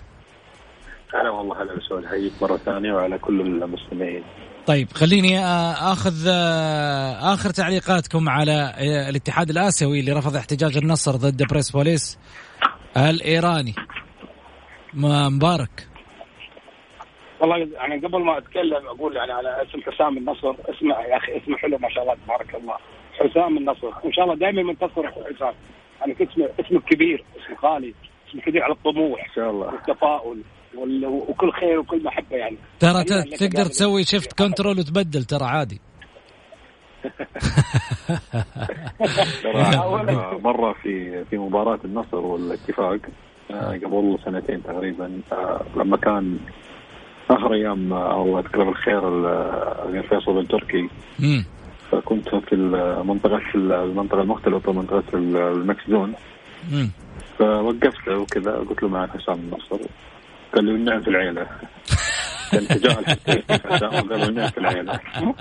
هلا 1.14 1.30
والله 1.30 1.62
هلا 1.62 1.88
سعود 1.88 2.06
حييك 2.06 2.32
مرة 2.42 2.56
ثانية 2.56 2.92
وعلى 2.92 3.18
كل 3.18 3.40
المستمعين. 3.40 4.24
طيب 4.66 4.92
خليني 4.92 5.44
آخذ 5.92 6.26
آخر 7.20 7.50
تعليقاتكم 7.50 8.28
على 8.28 8.74
الاتحاد 9.08 9.50
الآسيوي 9.50 10.00
اللي 10.00 10.12
رفض 10.12 10.36
احتجاج 10.36 10.76
النصر 10.76 11.16
ضد 11.16 11.42
بريس 11.42 11.70
بوليس 11.70 12.18
الإيراني. 12.96 13.74
مبارك. 14.94 15.88
والله 17.40 17.56
يعني 17.56 18.06
قبل 18.06 18.24
ما 18.24 18.38
أتكلم 18.38 18.86
أقول 18.86 19.16
يعني 19.16 19.32
على 19.32 19.62
اسم 19.62 19.92
حسام 19.92 20.18
النصر 20.18 20.54
اسمه 20.68 20.94
يا 20.94 21.16
أخي 21.16 21.36
اسمه 21.36 21.56
حلو 21.56 21.78
ما 21.78 21.88
شاء 21.88 22.02
الله 22.02 22.16
تبارك 22.26 22.54
الله. 22.54 22.76
حسام 23.12 23.58
النصر 23.58 23.86
وان 23.86 24.12
شاء 24.12 24.24
الله 24.24 24.36
دائما 24.36 24.62
منتصر 24.62 25.10
حسام. 25.10 25.54
يعني 26.00 26.12
اسمه 26.12 26.48
اسمه 26.60 26.80
كبير 26.80 27.24
اسمه 27.36 27.56
خالي 27.56 27.94
اسمه 28.30 28.40
كبير 28.40 28.62
على 28.62 28.72
الطموح. 28.72 29.24
ان 29.28 29.34
شاء 29.34 29.50
الله. 29.50 29.66
والتفاؤل 29.66 30.42
وكل 31.28 31.52
خير 31.52 31.78
وكل 31.78 32.04
محبة 32.04 32.36
يعني. 32.36 32.56
ترى 32.80 33.04
تقدر 33.04 33.64
تسوي 33.64 34.04
شيفت 34.04 34.38
كنترول 34.38 34.78
وتبدل 34.78 35.24
ترى 35.24 35.44
عادي. 35.44 35.80
مرة 40.44 40.72
في 40.82 41.24
في 41.24 41.38
مباراة 41.38 41.78
النصر 41.84 42.16
والاتفاق. 42.16 43.00
قبل 43.54 44.18
سنتين 44.24 44.62
تقريبا. 44.62 45.20
آه، 45.32 45.62
لما 45.76 45.96
كان 45.96 46.38
آخر 47.30 47.54
أيام 47.54 47.92
آه، 47.92 48.22
الله 48.22 48.38
يذكره 48.38 48.64
بالخير 48.64 49.08
الامير 49.08 50.02
فيصل 50.02 50.32
بن 50.32 50.48
تركي. 50.48 50.88
فكنت 51.90 52.28
في 52.28 52.52
المنطقة 52.52 53.38
في 53.38 53.54
المنطقة 53.54 54.22
المختلطه 54.22 54.72
منطقة 54.72 55.04
ال 55.14 55.31
mix 55.31 55.82
zone. 55.88 56.14
فوقفت 57.38 58.08
وكذا 58.08 58.52
قلت 58.52 58.82
له 58.82 58.88
معي 58.88 59.08
حسام 59.08 59.34
النصر 59.38 59.86
قال 60.54 60.64
لي 60.64 60.72
والنعم 60.72 61.00
في 61.00 61.08
العيلة. 61.08 61.46
كان 62.52 62.66
تجاهل 62.78 63.04
قال 63.80 64.22
والنعم 64.22 64.48
في 64.48 64.58
العيلة. 64.58 65.00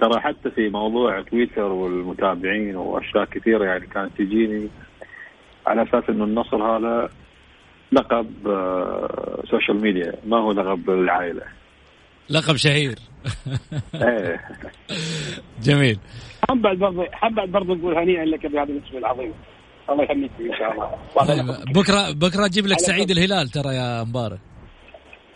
ترى 0.00 0.20
حتى 0.20 0.50
في 0.50 0.68
موضوع 0.68 1.22
تويتر 1.22 1.62
والمتابعين 1.62 2.76
وأشياء 2.76 3.24
كثيرة 3.24 3.64
يعني 3.64 3.86
كانت 3.86 4.10
تجيني. 4.18 4.68
على 5.66 5.82
أساس 5.82 6.04
إنه 6.08 6.24
النصر 6.24 6.56
هذا 6.56 7.10
لقب 7.92 8.48
آه، 8.48 9.42
social 9.50 9.80
media 9.80 10.12
ما 10.26 10.36
هو 10.36 10.52
لقب 10.52 10.90
العائله 10.90 11.42
لقب 12.30 12.56
شهير. 12.56 12.98
إيه. 13.94 14.40
جميل. 15.66 15.98
حاب 16.48 16.62
برضه 16.62 17.06
حاب 17.12 17.34
برضه 17.34 17.74
نقول 17.74 17.98
هنيئا 17.98 18.24
لك 18.24 18.46
بهذا 18.46 18.72
الاسم 18.72 18.96
العظيم. 18.96 19.32
الله 19.90 20.04
يهنيك 20.04 20.30
إن 20.40 20.58
شاء 20.58 20.72
الله. 20.72 20.90
طيب 21.26 21.72
بكرة 21.74 22.10
بكرة 22.12 22.46
أجيب 22.46 22.66
لك 22.66 22.78
سعيد 22.78 23.10
الهلال 23.10 23.48
ترى 23.48 23.74
يا 23.74 24.04
مبارك. 24.04 24.38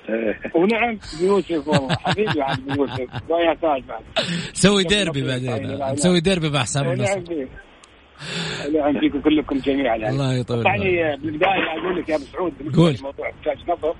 إيه. 0.08 0.40
ونعم 0.54 0.98
يوسف 1.20 1.68
والله. 1.68 1.96
حبيبي 1.96 2.42
عبد 2.42 2.76
يوسف. 2.76 3.00
يا 3.30 3.54
تاج 3.62 3.82
بعد. 3.88 4.02
سوي 4.52 4.84
ديربي 4.84 5.22
بعدين. 5.26 5.92
نسوي 5.92 6.20
ديربي 6.20 6.50
مع 6.50 6.60
حسام 6.60 6.88
النصر. 6.92 7.20
نعم 8.74 9.00
فيكم 9.00 9.20
كلكم 9.20 9.58
جميعا 9.58 9.96
يعني. 9.96 10.08
الله 10.08 10.34
يطول 10.34 10.66
يعني 10.66 11.16
بالبداية 11.16 11.78
أقول 11.78 11.96
لك 11.98 12.08
يا 12.08 12.16
أبو 12.16 12.24
سعود 12.24 12.52
قول. 12.76 12.96
موضوع 13.02 13.30
احتاج 13.30 13.70
نظر 13.70 13.94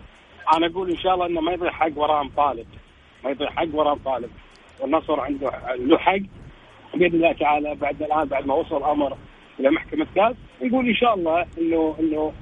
أنا 0.56 0.66
أقول 0.66 0.90
إن 0.90 0.96
شاء 0.96 1.14
الله 1.14 1.26
إنه 1.26 1.40
ما 1.40 1.52
يضيع 1.52 1.70
حق 1.70 1.90
وراء 1.96 2.28
طالب 2.36 2.66
ما 3.24 3.30
يضيع 3.30 3.50
حق 3.50 3.66
وراء 3.74 3.94
طالب 4.04 4.30
والنصر 4.80 5.20
عنده 5.20 5.50
له 5.78 5.98
حق. 5.98 6.18
بإذن 6.94 7.14
الله 7.14 7.32
تعالى 7.32 7.74
بعد 7.74 8.02
الآن 8.02 8.24
بعد 8.24 8.46
ما 8.46 8.54
وصل 8.54 8.76
الأمر 8.76 9.16
إلى 9.60 9.70
محكمة 9.70 10.06
كاس 10.14 10.34
نقول 10.62 10.88
إن 10.88 10.94
شاء 10.94 11.14
الله 11.14 11.46
إنه 11.58 11.96
إنه 12.00 12.32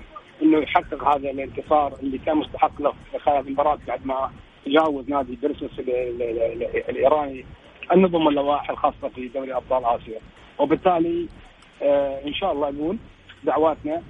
إنه 0.43 0.59
يحقق 0.59 1.09
هذا 1.15 1.31
الانتصار 1.31 1.93
اللي 2.03 2.19
كان 2.19 2.37
مستحق 2.37 2.83
له 2.83 2.93
في 3.13 3.19
خلال 3.19 3.47
المباراة 3.47 3.79
بعد 3.89 4.07
ما 4.07 4.31
تجاوز 4.67 5.09
نادي 5.11 5.39
برسوس 5.43 5.71
الإيراني 6.89 7.45
النظم 7.93 8.29
اللوائح 8.29 8.71
الخاصة 8.71 9.09
في 9.15 9.29
دوري 9.29 9.55
أبطال 9.55 9.85
آسيا. 9.85 10.19
وبالتالي 10.59 11.29
إن 12.27 12.35
شاء 12.35 12.53
الله 12.53 12.69
أقول 12.69 12.97
دعواتنا 13.45 14.03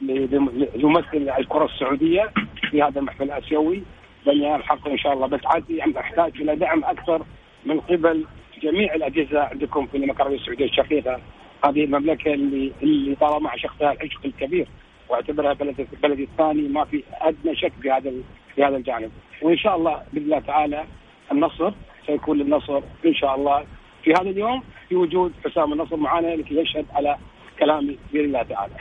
ليمثل 0.00 1.30
الكرة 1.38 1.64
السعودية 1.64 2.30
في 2.70 2.82
هذا 2.82 3.00
المحفل 3.00 3.24
الآسيوي. 3.24 3.82
لن 4.26 4.42
ينال 4.42 4.64
حقه 4.64 4.90
إن 4.90 4.98
شاء 4.98 5.12
الله 5.12 5.26
بس 5.26 5.40
عاد 5.44 5.70
يعني 5.70 6.00
احتاج 6.00 6.32
إلى 6.40 6.56
دعم 6.56 6.84
أكثر 6.84 7.22
من 7.66 7.80
قبل 7.80 8.24
جميع 8.62 8.94
الأجهزة 8.94 9.40
عندكم 9.40 9.86
في 9.86 9.96
المملكه 9.96 10.16
العربيه 10.16 10.36
السعودية 10.36 10.64
الشقيقة. 10.64 11.20
هذه 11.64 11.84
المملكة 11.84 12.34
اللي 12.34 12.72
اللي 12.82 13.14
طالما 13.14 13.50
عشقتها 13.50 13.92
العشق 13.92 14.20
الكبير 14.24 14.68
واعتبرها 15.08 15.52
بلد 15.52 15.86
بلدي 16.02 16.24
الثاني 16.24 16.68
ما 16.68 16.84
في 16.84 17.02
أدنى 17.20 17.56
شك 17.56 17.72
في 17.82 17.90
هذا 17.90 18.12
في 18.54 18.64
هذا 18.64 18.76
الجانب. 18.76 19.10
وإن 19.42 19.56
شاء 19.56 19.76
الله 19.76 20.02
بإذن 20.12 20.24
الله 20.24 20.38
تعالى 20.40 20.84
النصر 21.32 21.72
سيكون 22.06 22.38
للنصر 22.38 22.80
إن 23.06 23.14
شاء 23.14 23.34
الله 23.34 23.64
في 24.04 24.10
هذا 24.10 24.30
اليوم 24.30 24.62
في 24.88 24.96
وجود 24.96 25.32
حسام 25.44 25.72
النصر 25.72 25.96
معنا 25.96 26.26
لكي 26.26 26.54
يشهد 26.54 26.86
على 26.92 27.16
كلامي 27.58 27.98
باذن 28.12 28.24
الله 28.24 28.42
تعالى. 28.42 28.74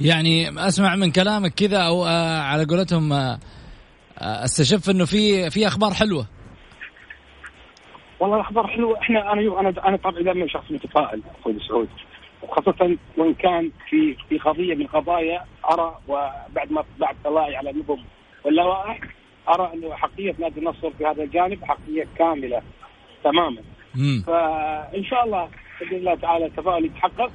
يعني 0.00 0.48
أسمع 0.68 0.96
من 0.96 1.12
كلامك 1.12 1.54
كذا 1.54 1.78
أو 1.78 2.04
آه 2.06 2.38
على 2.40 2.64
قولتهم 2.64 3.12
آه, 3.12 3.38
آه، 4.18 4.44
أستشف 4.44 4.90
إنه 4.90 5.04
في 5.04 5.50
في 5.50 5.66
أخبار 5.66 5.90
حلوة. 5.94 6.26
والله 8.20 8.36
الأخبار 8.36 8.66
حلوة 8.66 8.98
إحنا 8.98 9.32
أنا 9.32 9.60
أنا 9.60 9.88
أنا 9.88 9.96
طبعا 9.96 10.22
دائما 10.22 10.48
شخص 10.48 10.70
متفائل 10.70 11.22
أخوي 11.40 11.56
سعود 11.68 11.88
وخاصة 12.42 12.96
وإن 13.16 13.34
كان 13.34 13.70
في 13.90 14.16
في 14.28 14.38
قضية 14.38 14.74
من 14.74 14.82
القضايا 14.82 15.44
أرى 15.72 15.98
وبعد 16.08 16.72
ما 16.72 16.84
بعد 16.98 17.16
طلائي 17.24 17.56
على 17.56 17.70
النظم 17.70 17.98
واللوائح 18.44 19.00
أرى 19.48 19.70
إنه 19.74 19.94
حقية 19.94 20.34
نادي 20.38 20.60
النصر 20.60 20.90
في 20.90 21.06
هذا 21.06 21.22
الجانب 21.22 21.64
حقية 21.64 22.06
كاملة 22.18 22.62
تماما. 23.24 23.62
فإن 24.26 25.04
شاء 25.04 25.24
الله 25.24 25.48
بإذن 25.80 25.96
الله 25.96 26.14
تعالى 26.14 26.46
التفاؤل 26.46 26.84
يتحقق 26.84 27.30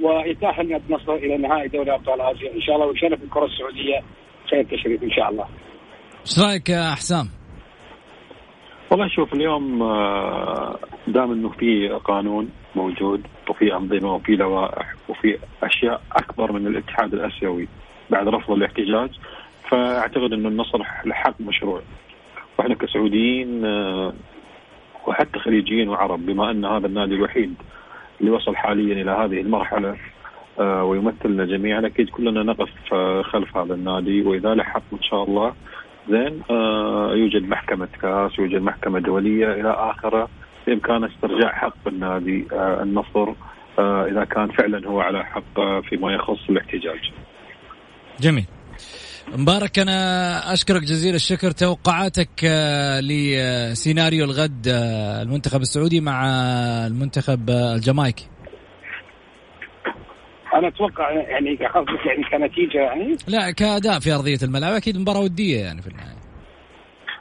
ويتاهل 0.00 0.68
نادي 0.68 0.84
النصر 0.90 1.14
إلى 1.14 1.36
نهائي 1.36 1.68
دوري 1.68 1.94
أبطال 1.94 2.20
آسيا 2.20 2.54
إن 2.54 2.60
شاء 2.60 2.74
الله 2.76 2.86
ويشرف 2.86 3.22
الكرة 3.22 3.44
السعودية 3.44 4.00
شيء 4.50 4.62
تشريف 4.62 5.02
إن 5.02 5.10
شاء 5.10 5.30
الله. 5.30 5.46
إيش 6.26 6.38
رأيك 6.38 6.68
يا 6.68 6.90
حسام؟ 6.90 7.28
والله 8.90 9.08
شوف 9.08 9.34
اليوم 9.34 9.82
آه، 9.82 10.78
دام 11.06 11.32
إنه 11.32 11.48
في 11.48 11.88
قانون 11.88 12.50
موجود 12.74 13.26
وفي 13.50 13.74
أنظمة 13.74 14.14
وفي 14.14 14.36
لوائح 14.36 14.94
وفي 15.08 15.38
أشياء 15.62 16.02
أكبر 16.12 16.52
من 16.52 16.66
الاتحاد 16.66 17.14
الآسيوي 17.14 17.68
بعد 18.10 18.28
رفض 18.28 18.50
الاحتجاج 18.50 19.10
فأعتقد 19.70 20.32
إنه 20.32 20.48
النصر 20.48 20.78
لحق 21.04 21.40
مشروع 21.40 21.82
وإحنا 22.58 22.74
كسعوديين 22.74 23.64
آه، 23.64 24.12
وحتى 25.06 25.38
خليجيين 25.38 25.88
وعرب 25.88 26.26
بما 26.26 26.50
أن 26.50 26.64
هذا 26.64 26.86
النادي 26.86 27.14
الوحيد 27.14 27.54
اللي 28.20 28.30
وصل 28.30 28.56
حاليا 28.56 29.02
إلى 29.02 29.10
هذه 29.10 29.40
المرحلة 29.40 29.96
آه، 30.58 30.84
ويمثلنا 30.84 31.44
جميعا 31.44 31.86
أكيد 31.86 32.10
كلنا 32.10 32.42
نقف 32.42 32.70
آه، 32.92 33.22
خلف 33.22 33.56
هذا 33.56 33.74
النادي. 33.74 34.22
وإذا 34.22 34.54
لحق 34.54 34.82
إن 34.92 35.02
شاء 35.02 35.24
الله 35.24 35.54
زين 36.08 36.42
آه، 36.50 37.14
يوجد 37.14 37.48
محكمة 37.48 37.88
كاس 38.02 38.38
يوجد 38.38 38.62
محكمة 38.62 38.98
دولية 38.98 39.52
إلى 39.52 39.70
آخره. 39.70 40.28
بإمكان 40.66 41.04
استرجاع 41.04 41.52
حق 41.52 41.88
النادي 41.88 42.46
النصر 42.52 43.32
إذا 43.78 44.24
كان 44.24 44.48
فعلا 44.48 44.88
هو 44.88 45.00
على 45.00 45.24
حق 45.24 45.80
فيما 45.80 46.12
يخص 46.12 46.48
الاحتجاج. 46.50 47.12
جميل. 48.20 48.46
مبارك 49.34 49.78
أنا 49.78 50.52
أشكرك 50.52 50.82
جزيل 50.82 51.14
الشكر. 51.14 51.50
توقعاتك 51.50 52.44
آه، 52.44 53.00
لسيناريو 53.00 54.24
الغد 54.24 54.68
آه، 54.68 55.22
المنتخب 55.22 55.60
السعودي 55.60 56.00
مع 56.00 56.26
المنتخب 56.86 57.50
آه، 57.50 57.74
الجامايكي. 57.74 58.28
أنا 60.54 60.68
أتوقع 60.68 61.10
يعني 61.10 61.56
قصدك 61.56 62.06
يعني 62.06 62.48
كنتيجة 62.48 62.78
يعني؟ 62.78 63.16
لا 63.28 63.50
كأداء 63.50 63.98
في 64.00 64.12
أرضية 64.12 64.38
الملعب. 64.42 64.72
أكيد 64.72 64.98
مباراة 64.98 65.20
ودية 65.20 65.60
يعني 65.60 65.82
في 65.82 65.88
النهاية. 65.88 66.16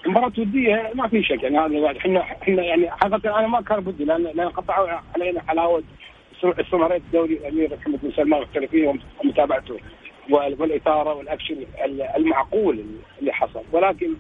مباراة 0.08 0.32
ودية 0.38 0.92
ما 0.96 1.08
في 1.08 1.24
شك 1.24 1.44
يعني 1.44 1.58
هذا 1.58 1.66
الواحد 1.66 1.96
إحنا 1.96 2.20
إحنا 2.20 2.64
يعني 2.64 2.92
حقيقة 2.92 3.40
أنا 3.40 3.48
ما 3.48 3.62
كان 3.62 3.80
بدي 3.80 4.06
لأن 4.06 4.24
لأن 4.24 4.50
قطعوا 4.50 4.88
علينا 5.16 5.42
حلاوة 5.48 5.84
استمريت 6.44 7.02
الدوري 7.02 7.34
الأمير 7.34 7.78
محمد 7.78 8.00
بن 8.04 8.12
سلمان 8.12 8.42
محترفين 8.42 9.00
ومتابعته. 9.24 9.80
وال- 10.30 10.62
والإثارة 10.62 11.14
والأكشن 11.14 11.56
المعقول 12.18 12.86
اللي 13.20 13.34
حصل. 13.34 13.62
ولكن 13.72 14.14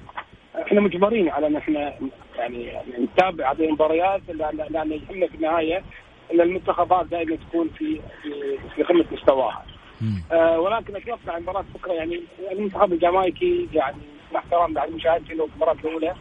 إحنا 0.62 0.82
مجبرين 0.82 1.30
على 1.30 1.48
إن 1.48 1.56
إحنا 1.56 1.94
يعني 2.38 2.72
نتابع 3.00 3.52
هذه 3.52 3.65
المباريات 3.65 4.22
لأن 4.70 4.91
يهمنا 4.91 5.28
في 5.28 5.36
النهاية 5.36 5.84
إن 6.34 6.41
المنتخبات 6.41 7.06
دائما 7.06 7.36
تكون 7.36 7.70
في 7.78 8.00
في, 8.22 8.58
في 8.76 8.84
قمة 8.84 9.06
مستواها. 9.12 9.65
آه 10.32 10.60
ولكن 10.60 10.96
أتوقع 10.96 11.39
مباراة 11.39 11.65
بكرة 11.76 11.94
يعني 11.94 12.22
المنتخب 12.52 12.94
الجامايكي 12.94 13.68
يعني 13.74 13.98
مع 14.34 14.39
احترام 14.39 14.74
بعد 14.74 14.91
مشاهدتي 14.91 15.34
له 15.34 15.46
المباراة 15.46 15.76
الأولى 15.84 16.13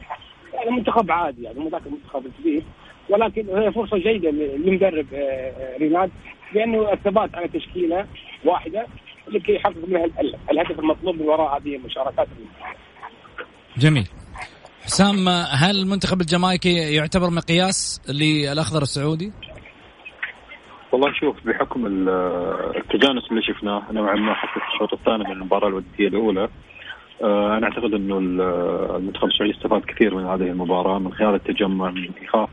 يعني 0.55 0.70
منتخب 0.70 1.11
عادي 1.11 1.42
يعني 1.42 1.59
مو 1.61 1.68
ذاك 1.68 1.83
المنتخب 1.87 2.27
الكبير 2.27 2.62
ولكن 3.09 3.59
هي 3.59 3.73
فرصة 3.73 3.99
جيدة 3.99 4.31
للمدرب 4.31 5.07
آه، 5.14 5.18
آه، 5.18 5.77
ريناد 5.79 6.11
لأنه 6.53 6.92
الثبات 6.92 7.35
على 7.35 7.49
تشكيلة 7.49 8.07
واحدة. 8.44 8.87
لكي 9.28 9.54
يحقق 9.54 9.76
منها 9.88 10.04
ال- 10.04 10.20
ال- 10.20 10.34
الهدف 10.50 10.78
المطلوب 10.78 11.14
من 11.14 11.22
وراء 11.28 11.56
هذه 11.60 11.76
المشاركات. 11.76 12.28
جميل. 13.78 14.08
حسام 14.84 15.28
هل 15.28 15.76
المنتخب 15.82 16.20
الجامايكي 16.20 16.94
يعتبر 16.94 17.30
مقياس 17.30 18.00
للأخضر 18.08 18.82
السعودي؟ 18.82 19.32
والله 20.92 21.12
شوف 21.20 21.37
بحكم 21.46 21.87
ال- 21.87 22.08
التجانس 22.76 23.24
اللي 23.30 23.42
شفناه 23.42 23.82
نوعا 23.92 24.14
ما 24.14 24.34
حتى 24.34 24.60
في 24.60 24.66
الشوط 24.74 24.92
الثاني 24.92 25.24
من 25.24 25.32
المباراة 25.32 25.68
الودية 25.68 26.08
الأولى 26.08 26.48
آه، 27.22 27.56
أنا 27.58 27.66
أعتقد 27.66 27.94
أنه 27.94 28.18
ال- 28.18 28.40
المنتخب 28.96 29.24
السعودي 29.28 29.56
استفاد 29.56 29.82
كثير 29.84 30.14
من 30.14 30.24
هذه 30.26 30.42
المباراة 30.50 30.98
من 30.98 31.12
خلال 31.12 31.34
التجمع 31.34 31.90
من 31.90 32.08
إيقاف 32.22 32.50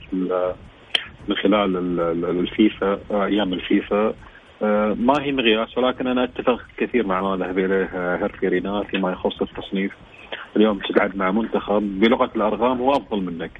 من 1.27 1.35
خلال 1.43 1.77
ال- 1.77 1.99
ال- 1.99 2.39
الفيفا 2.39 2.99
آه، 3.11 3.25
أيام 3.25 3.53
الفيفا. 3.53 4.13
ما 4.99 5.13
هي 5.21 5.31
مقياس 5.31 5.77
ولكن 5.77 6.07
أنا 6.07 6.23
أتفق 6.23 6.61
كثير 6.77 7.07
مع 7.07 7.21
ما 7.21 7.45
ذهب 7.45 7.59
اليه 7.59 7.89
آه، 7.93 8.17
هيرفي 8.17 8.47
رينات 8.47 8.85
فيما 8.85 9.11
يخص 9.11 9.41
التصنيف. 9.41 9.91
اليوم 10.55 10.79
تلعب 10.79 11.15
مع 11.17 11.31
منتخب 11.31 11.99
بلغة 11.99 12.31
الأرقام 12.35 12.77
هو 12.81 12.91
أفضل 12.91 13.21
منك. 13.21 13.51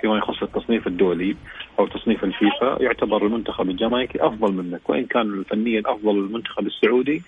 فيما 0.00 0.18
يخص 0.18 0.42
التصنيف 0.42 0.86
الدولي 0.86 1.36
أو 1.78 1.86
تصنيف 1.86 2.24
الفيفا 2.24 2.76
يعتبر 2.80 3.26
المنتخب 3.26 3.70
الجامايكي 3.70 4.26
أفضل 4.26 4.52
منك 4.52 4.90
وإن 4.90 5.04
كان 5.06 5.44
فنيا 5.50 5.82
أفضل 5.86 6.10
المنتخب 6.18 6.66
السعودي. 6.66 7.22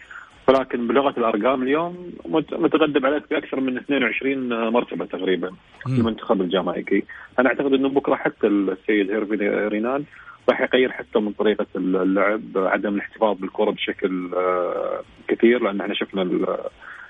ولكن 0.49 0.87
بلغة 0.87 1.15
الأرقام 1.19 1.63
اليوم 1.63 2.13
مت- 2.27 2.55
متقدم 2.55 3.07
عليك 3.07 3.23
بأكثر 3.31 3.61
من 3.61 3.77
22 3.77 4.69
مرتبة 4.71 5.05
تقريبا. 5.05 5.51
المنتخب 5.87 6.41
الجامايكي. 6.41 7.05
أنا 7.39 7.49
أعتقد 7.49 7.73
إنه 7.73 7.89
بكرة 7.89 8.15
حتى 8.15 8.47
السيد 8.47 9.11
هيرفي 9.11 9.35
ريناد 9.69 10.05
راح 10.49 10.61
يغير 10.61 10.93
حتى 10.93 11.19
من 11.19 11.33
طريقة 11.33 11.67
اللعب 11.77 12.43
عدم 12.57 12.95
الاحتفاظ 12.95 13.37
بالكرة 13.37 13.71
بشكل 13.71 14.31
آه، 14.35 15.03
كثير 15.29 15.63
لأن 15.63 15.81
إحنا 15.81 15.95
شفنا 15.95 16.57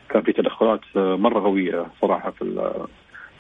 كان 0.09 0.22
في 0.22 0.33
تدخلات 0.33 0.81
آه، 0.96 1.16
مرة 1.16 1.40
قوية 1.40 1.87
صراحة 2.01 2.31
في 2.31 2.44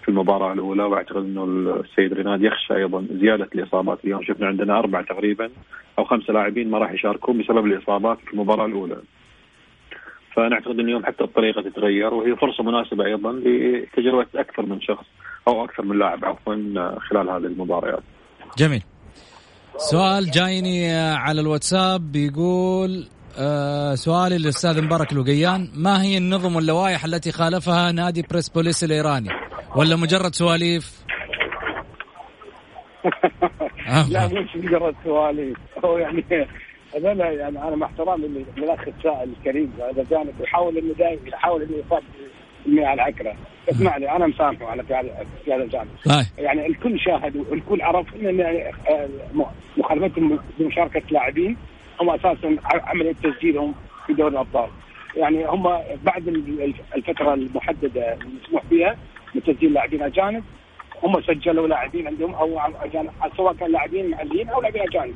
في 0.02 0.08
المباراة 0.08 0.52
الأولى 0.52 0.82
وأعتقد 0.82 1.16
إنه 1.24 1.44
السيد 1.44 2.12
ريناد 2.12 2.42
يخشى 2.42 2.74
أيضا 2.74 3.06
زيادة 3.20 3.48
الإصابات 3.54 3.98
اليوم 4.04 4.22
شفنا 4.22 4.46
عندنا 4.46 4.78
أربعة 4.78 5.02
تقريبا 5.02 5.50
أو 5.98 6.04
خمسة 6.04 6.32
لاعبين 6.32 6.70
ما 6.70 6.78
راح 6.78 6.92
يشاركون 6.92 7.38
بسبب 7.38 7.66
الإصابات 7.66 8.18
في 8.26 8.32
المباراة 8.32 8.66
الأولى. 8.66 8.96
فأنا 10.34 10.54
أعتقد 10.54 10.70
ان 10.70 10.80
اليوم 10.80 11.06
حتى 11.06 11.24
الطريقة 11.24 11.62
تتغير 11.62 12.14
وهي 12.14 12.36
فرصة 12.36 12.64
مناسبة 12.64 13.04
أيضا 13.04 13.32
لتجربة 13.32 14.26
أكثر 14.34 14.66
من 14.66 14.80
شخص 14.80 15.04
أو 15.48 15.64
أكثر 15.64 15.84
من 15.84 15.98
لاعب 15.98 16.24
عفوا 16.24 16.54
خلال 16.98 17.30
هذه 17.30 17.46
المباريات. 17.46 18.02
جميل 18.58 18.82
سؤال 19.78 20.30
جايني 20.30 20.92
آه، 20.92 21.14
على 21.14 21.40
الواتساب 21.40 22.12
بيقول 22.12 23.08
آه 23.38 23.94
سؤالي 23.94 24.38
للأستاذ 24.38 24.82
مبارك 24.82 25.12
لقيان 25.12 25.68
ما 25.74 26.02
هي 26.02 26.18
النظم 26.18 26.56
واللوائح 26.56 27.04
التي 27.04 27.32
خالفها 27.32 27.92
نادي 27.92 28.22
بريس 28.22 28.48
بوليس 28.48 28.84
الإيراني؟ 28.84 29.30
ولا 29.76 29.96
مجرد 29.96 30.34
سواليف؟ 30.34 31.04
لا 34.10 34.26
مش 34.26 34.56
مجرد 34.56 34.94
سواليف. 35.04 35.56
هو 35.84 35.98
يعني 35.98 36.24
هذول 36.94 37.20
يعني 37.20 37.62
أنا 37.62 37.76
مع 37.76 37.86
احترامي 37.86 38.44
للأخ 38.56 38.80
السائل 38.88 39.30
الكريم 39.38 39.72
هذا 39.80 40.06
جانب 40.10 40.34
يحاول 40.40 40.78
إنه 40.78 40.94
دائما 40.94 41.28
يحاول 41.28 41.62
إنه 41.62 41.76
يصاب 41.86 42.02
على 42.78 42.94
العكره 42.94 43.34
اسمع 43.70 43.96
لي 43.96 44.10
أنا 44.10 44.26
مسامحه 44.26 44.66
على 44.70 44.82
في 45.44 45.54
هذا 45.54 45.62
الجانب. 45.64 45.88
يعني 46.38 46.66
الكل 46.66 47.00
شاهد 47.00 47.36
والكل 47.36 47.82
عرف 47.82 48.06
ان 48.16 48.54
مخالفتهم 49.76 50.38
بمشاركه 50.58 51.02
لاعبين 51.10 51.56
هم 52.00 52.10
أساسا 52.10 52.56
عملية 52.64 53.12
تسجيلهم 53.12 53.74
في 54.06 54.12
دوري 54.12 54.32
الأبطال. 54.32 54.68
يعني 55.16 55.46
هم 55.46 55.62
بعد 56.04 56.28
ال- 56.28 56.74
الفترة 56.96 57.34
المحددة 57.34 58.14
المسموح 58.14 58.62
فيها 58.70 58.96
من 59.34 59.42
تسجيل 59.42 59.72
لاعبين 59.72 60.02
أجانب 60.02 60.44
هم 61.02 61.20
سجلوا 61.22 61.68
لاعبين 61.68 62.06
عندهم 62.06 62.34
أو 62.34 62.58
اجانب 62.82 63.10
سواء 63.36 63.54
كان 63.54 63.72
لاعبين 63.72 64.10
محليين 64.10 64.48
أو 64.48 64.60
لاعبين 64.60 64.82
أجانب. 64.82 65.14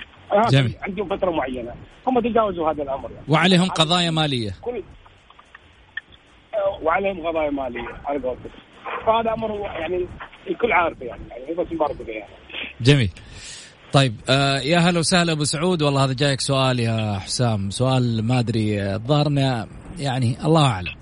جميل. 0.51 0.75
عندهم 0.83 1.09
فترة 1.17 1.31
معينة. 1.31 1.75
هم 2.07 2.21
تجاوزوا 2.21 2.71
هذا 2.71 2.83
الأمر 2.83 3.11
يعني. 3.11 3.25
وعليهم 3.29 3.69
قضايا 3.69 4.11
مالية. 4.11 4.51
كل 4.63 4.83
وعليهم 6.83 7.27
قضايا 7.27 7.51
مالية 7.51 7.89
على 8.05 8.19
قولتك. 8.19 8.51
فهذا 9.07 9.33
أمر 9.33 9.59
يعني 9.61 10.07
الكل 10.51 10.73
عارفه 10.73 11.07
يعني 11.07 11.23
يعني 11.31 11.55
بس 11.55 11.73
مبارك 11.73 12.09
يعني 12.09 12.33
جميل. 12.81 13.11
طيب 13.93 14.15
آه 14.29 14.59
يا 14.59 14.79
هلا 14.79 14.99
وسهلا 14.99 15.33
أبو 15.33 15.45
سعود. 15.45 15.83
والله 15.83 16.05
هذا 16.05 16.13
جايك 16.13 16.41
سؤال 16.41 16.81
يا 16.81 17.19
حسام. 17.19 17.71
سؤال 17.71 18.25
ما 18.25 18.39
أدري 18.39 18.95
الظاهر 18.95 19.29
يعني 19.99 20.37
الله 20.45 20.67
أعلم. 20.67 20.95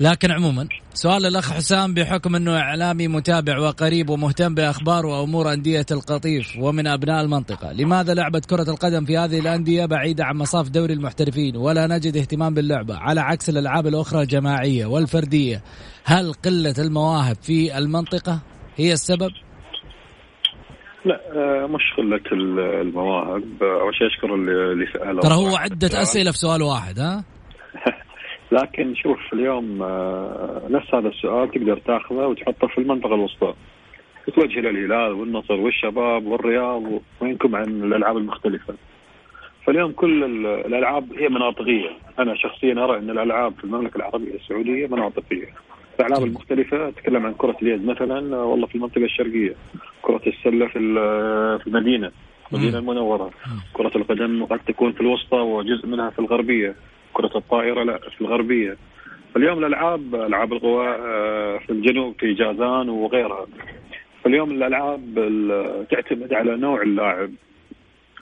لكن 0.00 0.30
عموما 0.30 0.68
سؤال 0.94 1.26
الأخ 1.26 1.52
حسام 1.52 1.94
بحكم 1.94 2.36
إنه 2.36 2.56
إعلامي 2.58 3.08
متابع 3.08 3.58
وقريب 3.58 4.10
ومهتم 4.10 4.54
بأخبار 4.54 5.06
وأمور 5.06 5.52
أندية 5.52 5.86
القطيف 5.90 6.56
ومن 6.60 6.86
أبناء 6.86 7.24
المنطقة، 7.24 7.72
لماذا 7.72 8.14
لعبه 8.14 8.40
كرة 8.50 8.70
القدم 8.70 9.04
في 9.04 9.18
هذه 9.18 9.38
الأندية 9.40 9.86
بعيدة 9.86 10.24
عن 10.24 10.36
مصاف 10.36 10.68
دوري 10.68 10.92
المحترفين 10.92 11.56
ولا 11.56 11.86
نجد 11.86 12.16
اهتمام 12.16 12.54
باللعبة 12.54 12.96
على 12.96 13.20
عكس 13.20 13.48
الألعاب 13.48 13.86
الأخرى 13.86 14.22
الجماعية 14.22 14.86
والفردية؟ 14.86 15.62
هل 16.04 16.32
قلة 16.32 16.74
المواهب 16.78 17.36
في 17.42 17.78
المنطقة 17.78 18.40
هي 18.76 18.92
السبب؟ 18.92 19.30
لا 21.04 21.20
آه، 21.36 21.66
مش 21.66 21.82
قلة 21.96 22.20
ال- 22.32 22.80
المواهب 22.80 23.62
أول 23.62 23.94
شيء 23.94 24.06
أشكر 24.06 24.34
اللي 24.34 24.86
سال 24.92 25.20
ترى 25.20 25.34
هو 25.34 25.56
عدة 25.56 26.02
أسئلة 26.02 26.30
في 26.30 26.38
سؤال 26.38 26.62
واحد 26.62 26.98
ها؟ 26.98 27.24
لكن 28.52 28.94
شوف 28.94 29.18
اليوم 29.32 29.82
آه، 29.82 30.62
نفس 30.70 30.94
هذا 30.94 31.08
السؤال 31.08 31.50
تقدر 31.50 31.78
تاخذه 31.78 32.26
وتحطه 32.26 32.66
في 32.66 32.78
المنطقة 32.78 33.14
الوسطى. 33.14 33.54
يتوجه 34.28 34.58
إلى 34.58 34.70
الهلال 34.70 35.12
والنصر 35.12 35.54
والشباب 35.54 36.26
والرياض 36.26 36.82
وينكم 37.20 37.56
عن 37.56 37.64
الألعاب 37.64 38.16
المختلفة. 38.16 38.74
فاليوم 39.64 39.92
كل 39.92 40.24
الألعاب 40.44 41.12
هي 41.18 41.28
مناطقية، 41.28 41.90
أنا 42.18 42.34
شخصيا 42.34 42.84
أرى 42.84 42.98
إن 42.98 43.10
الألعاب 43.10 43.54
في 43.54 43.64
المملكة 43.64 43.96
العربية 43.96 44.34
السعودية 44.34 44.86
مناطقية. 44.86 45.48
الألعاب 46.00 46.24
المختلفة 46.24 46.88
أتكلم 46.88 47.26
عن 47.26 47.34
كرة 47.34 47.56
اليد 47.62 47.86
مثلا 47.86 48.36
والله 48.36 48.66
في 48.66 48.74
المنطقة 48.74 49.04
الشرقية، 49.04 49.54
كرة 50.02 50.22
السلة 50.26 50.66
في 50.66 50.78
في 51.58 51.66
المدينة. 51.66 52.10
المدينة 52.52 52.78
المنورة، 52.78 53.30
كرة 53.72 53.92
القدم 53.96 54.44
قد 54.44 54.60
تكون 54.66 54.92
في 54.92 55.00
الوسطى 55.00 55.36
وجزء 55.36 55.86
منها 55.86 56.10
في 56.10 56.18
الغربية، 56.18 56.74
كرة 57.16 57.36
الطائرة 57.36 57.82
لا 57.82 57.98
في 57.98 58.20
الغربية. 58.20 58.76
فاليوم 59.34 59.58
الألعاب 59.58 60.14
ألعاب 60.14 60.52
القوى 60.52 60.88
آه، 60.88 61.58
في 61.58 61.70
الجنوب 61.70 62.14
في 62.20 62.32
جازان 62.32 62.88
وغيرها. 62.88 63.46
فاليوم 64.24 64.50
الألعاب 64.50 65.00
تعتمد 65.90 66.32
على 66.32 66.56
نوع 66.56 66.82
اللاعب 66.82 67.30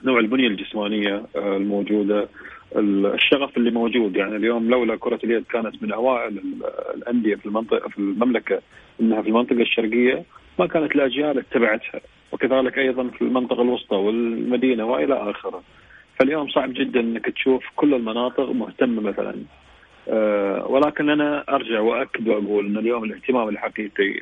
نوع 0.03 0.19
البنية 0.19 0.47
الجسمانية 0.47 1.23
آه، 1.35 1.57
الموجودة 1.57 2.27
الشغف 2.75 3.57
اللي 3.57 3.71
موجود 3.71 4.15
يعني 4.15 4.35
اليوم 4.35 4.69
لولا 4.69 4.95
كرة 4.95 5.19
اليد 5.23 5.43
كانت 5.43 5.83
من 5.83 5.91
أوائل 5.91 6.41
الأندية 6.95 7.35
في 7.35 7.45
المنطقة 7.45 7.89
في 7.89 7.97
المملكة 7.97 8.61
إنها 9.01 9.21
في 9.21 9.27
المنطقة 9.27 9.61
الشرقية 9.61 10.23
ما 10.59 10.67
كانت 10.67 10.95
الأجيال 10.95 11.39
اتبعتها 11.39 12.01
وكذلك 12.31 12.77
أيضا 12.77 13.07
في 13.07 13.21
المنطقة 13.21 13.61
الوسطى 13.61 13.95
والمدينة 13.95 14.85
وإلى 14.85 15.31
آخره 15.31 15.61
فاليوم 16.19 16.49
صعب 16.49 16.73
جدا 16.73 16.99
إنك 16.99 17.25
تشوف 17.25 17.63
كل 17.75 17.93
المناطق 17.93 18.51
مهتمة 18.51 19.01
مثلا. 19.01 19.35
أه 20.09 20.67
ولكن 20.67 21.09
أنا 21.09 21.43
أرجع 21.49 21.79
واكد 21.79 22.27
وأقول 22.27 22.65
إن 22.65 22.77
اليوم 22.77 23.03
الاهتمام 23.03 23.49
الحقيقي 23.49 24.21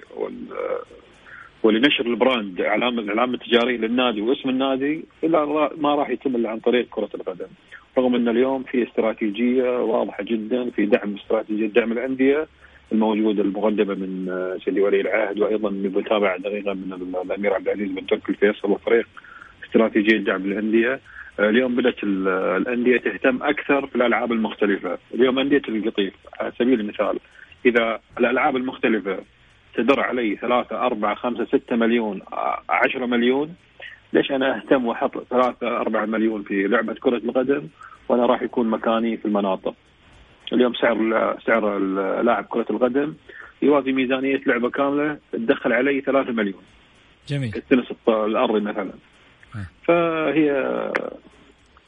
ولنشر 1.63 2.05
البراند 2.05 2.61
اعلام 2.61 2.99
الإعلام 2.99 3.33
التجاري 3.33 3.77
للنادي 3.77 4.21
واسم 4.21 4.49
النادي 4.49 5.05
الا 5.23 5.69
ما 5.77 5.95
راح 5.95 6.09
يتم 6.09 6.35
إلا 6.35 6.49
عن 6.49 6.59
طريق 6.59 6.87
كرة 6.89 7.09
القدم. 7.15 7.47
رغم 7.97 8.15
إن 8.15 8.29
اليوم 8.29 8.63
في 8.63 8.83
استراتيجية 8.83 9.83
واضحة 9.83 10.23
جدا 10.23 10.69
في 10.69 10.85
دعم 10.85 11.15
استراتيجية 11.15 11.67
دعم 11.67 11.91
الأندية 11.91 12.47
الموجودة 12.91 13.43
المقدمة 13.43 13.93
من 13.93 14.31
سيدي 14.65 14.81
ولي 14.81 15.01
العهد 15.01 15.39
وأيضا 15.39 15.69
بمتابعه 15.69 16.37
دقيقة 16.37 16.73
من 16.73 16.93
الأمير 17.25 17.53
عبد 17.53 17.67
العزيز 17.67 17.89
بن 17.89 18.05
تركي 18.05 18.29
الفيصل 18.29 18.71
وفريق 18.71 19.07
استراتيجية 19.65 20.17
دعم 20.17 20.45
الأندية. 20.45 20.99
اليوم 21.39 21.75
بدأت 21.75 22.03
الأندية 22.03 22.97
تهتم 22.97 23.43
أكثر 23.43 23.87
في 23.87 23.95
الألعاب 23.95 24.31
المختلفة، 24.31 24.97
اليوم 25.13 25.39
أندية 25.39 25.61
القطيف 25.69 26.13
على 26.39 26.51
سبيل 26.59 26.79
المثال 26.79 27.19
إذا 27.65 27.99
الألعاب 28.19 28.55
المختلفة 28.55 29.19
تدر 29.75 29.99
علي 29.99 30.35
ثلاثة 30.35 30.85
أربعة 30.85 31.15
خمسة 31.15 31.45
ستة 31.45 31.75
مليون 31.75 32.21
عشرة 32.69 33.05
مليون 33.05 33.55
ليش 34.13 34.31
أنا 34.31 34.57
أهتم 34.57 34.85
وأحط 34.85 35.27
ثلاثة 35.29 35.67
أربعة 35.77 36.05
مليون 36.05 36.43
في 36.43 36.67
لعبة 36.67 36.93
كرة 36.93 37.17
القدم 37.17 37.67
وأنا 38.09 38.25
راح 38.25 38.41
يكون 38.41 38.69
مكاني 38.69 39.17
في 39.17 39.25
المناطق؟ 39.25 39.75
اليوم 40.53 40.73
سعر 40.73 41.37
سعر 41.45 41.77
لاعب 42.21 42.45
كرة 42.45 42.65
القدم 42.69 43.13
يوازي 43.61 43.91
ميزانية 43.91 44.41
لعبة 44.45 44.69
كاملة 44.69 45.17
تدخل 45.31 45.73
علي 45.73 46.01
ثلاثة 46.01 46.31
مليون. 46.31 46.61
جميل. 47.27 47.51
التنس 47.55 47.85
الأرضي 48.07 48.59
مثلا. 48.59 48.91
فهي 49.87 50.51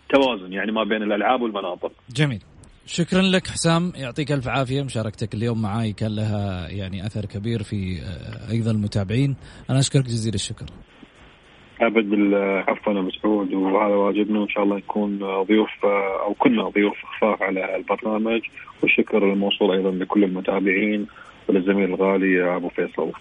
توازن 0.10 0.54
يعني 0.54 0.72
ما 0.72 0.84
بين 0.84 1.04
الألعاب 1.04 1.42
والمناطق. 1.42 1.92
جميل. 2.10 2.42
شكرا 2.86 3.22
لك 3.22 3.48
حسام. 3.48 3.92
يعطيك 3.96 4.32
ألف 4.32 4.48
عافية. 4.48 4.82
مشاركتك 4.82 5.34
اليوم 5.34 5.62
معاي 5.62 5.94
كان 5.94 6.16
لها 6.16 6.70
يعني 6.70 7.06
أثر 7.06 7.26
كبير 7.26 7.64
في 7.64 8.00
آه، 8.02 8.52
أيضا 8.52 8.72
المتابعين. 8.72 9.36
أنا 9.70 9.80
أشكرك 9.80 10.04
جزيل 10.04 10.34
الشكر. 10.34 10.66
أبد 11.82 12.14
العفو 12.14 12.92
أنا 12.92 13.02
مسعود 13.02 13.54
وهذا 13.54 13.96
واجبنا. 13.96 14.40
وإن 14.40 14.50
شاء 14.50 14.64
الله 14.64 14.78
نكون 14.78 15.20
ضيوف 15.44 15.70
آه، 15.84 16.24
أو 16.26 16.34
كنا 16.34 16.70
ضيوف 16.70 16.98
خفاف 17.06 17.42
على 17.42 17.76
البرنامج. 17.76 18.42
والشكر 18.82 19.18
الموصول 19.34 19.72
أيضا 19.72 19.92
لكل 19.92 20.24
المتابعين 20.24 21.08
وللزميل 21.50 21.94
الغالي 21.94 22.56
أبو 22.56 22.70
فيصل. 22.70 23.12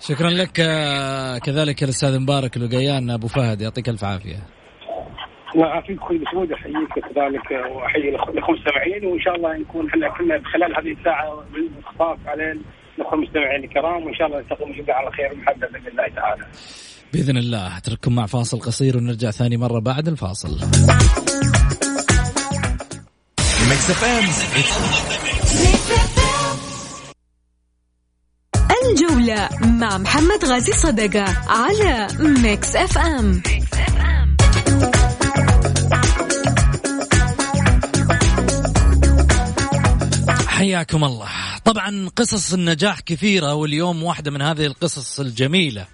شكرا 0.00 0.30
لك 0.30 0.60
آه، 0.60 1.38
كذلك 1.38 1.82
الأستاذ 1.82 2.18
مبارك 2.18 2.56
الوقيان 2.56 3.10
أبو 3.10 3.26
فهد 3.26 3.60
يعطيك 3.60 3.88
ألف 3.88 4.04
عافية 4.04 4.36
الله 5.54 5.66
يعافيك 5.68 5.98
أخوي 5.98 6.18
مسعود 6.18 6.52
أحييك 6.52 6.92
كذلك 6.94 7.50
وأحيي 7.76 8.08
الأخوة 8.08 8.34
المستمعين 8.34 9.04
وإن 9.06 9.20
شاء 9.20 9.36
الله 9.36 9.56
نكون 9.58 9.86
إحنا 9.88 10.08
كنا 10.08 10.42
خلال 10.52 10.76
هذه 10.76 10.98
الساعة 10.98 11.44
بالخطاف 11.52 12.18
على 12.26 12.58
الأخوة 12.98 13.14
المستمعين 13.14 13.64
الكرام 13.64 14.04
وإن 14.06 14.14
شاء 14.14 14.26
الله 14.26 14.38
نلتقي 14.38 14.72
غدا 14.72 14.92
على 14.92 15.10
خير 15.10 15.34
مجددا 15.36 15.72
بإذن 15.72 15.88
الله 15.88 16.08
تعالى. 16.16 16.46
بإذن 17.12 17.36
الله 17.36 17.78
أترككم 17.78 18.14
مع 18.14 18.26
فاصل 18.26 18.60
قصير 18.60 18.96
ونرجع 18.96 19.30
ثاني 19.30 19.56
مرة 19.56 19.80
بعد 19.80 20.08
الفاصل. 20.08 20.58
الجولة 28.98 29.48
مع 29.60 29.98
محمد 29.98 30.44
غازي 30.44 30.72
صدقة 30.72 31.24
على 31.48 32.08
Mix 32.18 32.76
FM. 32.76 33.42
حياكم 40.46 41.04
الله 41.04 41.28
طبعا 41.64 42.08
قصص 42.16 42.52
النجاح 42.52 43.00
كثيرة 43.00 43.54
واليوم 43.54 44.02
واحدة 44.02 44.30
من 44.30 44.42
هذه 44.42 44.66
القصص 44.66 45.20
الجميلة 45.20 45.86